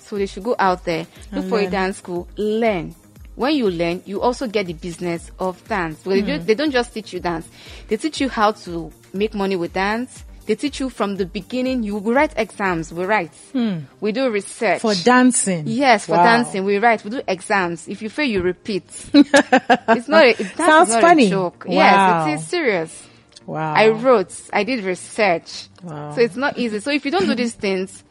So 0.00 0.18
they 0.18 0.26
should 0.26 0.42
go 0.42 0.56
out 0.58 0.84
there, 0.84 1.06
look 1.30 1.46
for 1.46 1.60
a 1.60 1.70
dance 1.70 1.98
school, 1.98 2.28
learn. 2.36 2.94
When 3.36 3.54
you 3.54 3.70
learn, 3.70 4.02
you 4.04 4.20
also 4.20 4.46
get 4.46 4.66
the 4.66 4.74
business 4.74 5.30
of 5.38 5.66
dance. 5.68 6.02
They, 6.02 6.20
don't, 6.20 6.44
they 6.44 6.54
don't 6.54 6.70
just 6.70 6.92
teach 6.92 7.14
you 7.14 7.20
dance. 7.20 7.48
They 7.88 7.96
teach 7.96 8.20
you 8.20 8.28
how 8.28 8.52
to 8.52 8.92
make 9.14 9.32
money 9.32 9.56
with 9.56 9.72
dance. 9.72 10.24
They 10.46 10.56
teach 10.56 10.80
you 10.80 10.90
from 10.90 11.16
the 11.16 11.26
beginning. 11.26 11.82
You 11.84 11.98
write 11.98 12.32
exams. 12.36 12.92
We 12.92 13.04
write. 13.04 13.34
Hmm. 13.52 13.80
We 14.00 14.10
do 14.12 14.28
research 14.30 14.80
For 14.80 14.94
dancing? 14.94 15.64
Yes, 15.66 16.06
for 16.06 16.16
Wow. 16.16 16.24
dancing, 16.24 16.64
we 16.64 16.78
write. 16.78 17.04
We 17.04 17.10
do 17.10 17.22
exams. 17.28 17.86
If 17.88 18.02
you 18.02 18.08
fail, 18.10 18.26
you 18.26 18.42
repeat. 18.42 18.84
it's 19.14 20.08
not. 20.08 20.24
A, 20.24 20.30
it, 20.30 20.56
Sounds 20.56 20.90
not 20.90 21.00
funny. 21.00 21.26
A 21.26 21.30
joke. 21.30 21.64
Wow. 21.68 21.74
Yes, 21.74 22.26
it 22.28 22.42
is 22.42 22.48
serious. 22.48 23.06
Wow. 23.46 23.74
I 23.74 23.88
wrote. 23.90 24.32
I 24.52 24.64
did 24.64 24.84
research. 24.84 25.68
Wow. 25.82 26.14
So 26.14 26.20
it's 26.20 26.36
not 26.36 26.58
easy. 26.58 26.80
So 26.80 26.90
if 26.90 27.04
you 27.04 27.10
don't 27.10 27.26
do 27.26 27.34
these 27.34 27.54
things, 27.54 28.02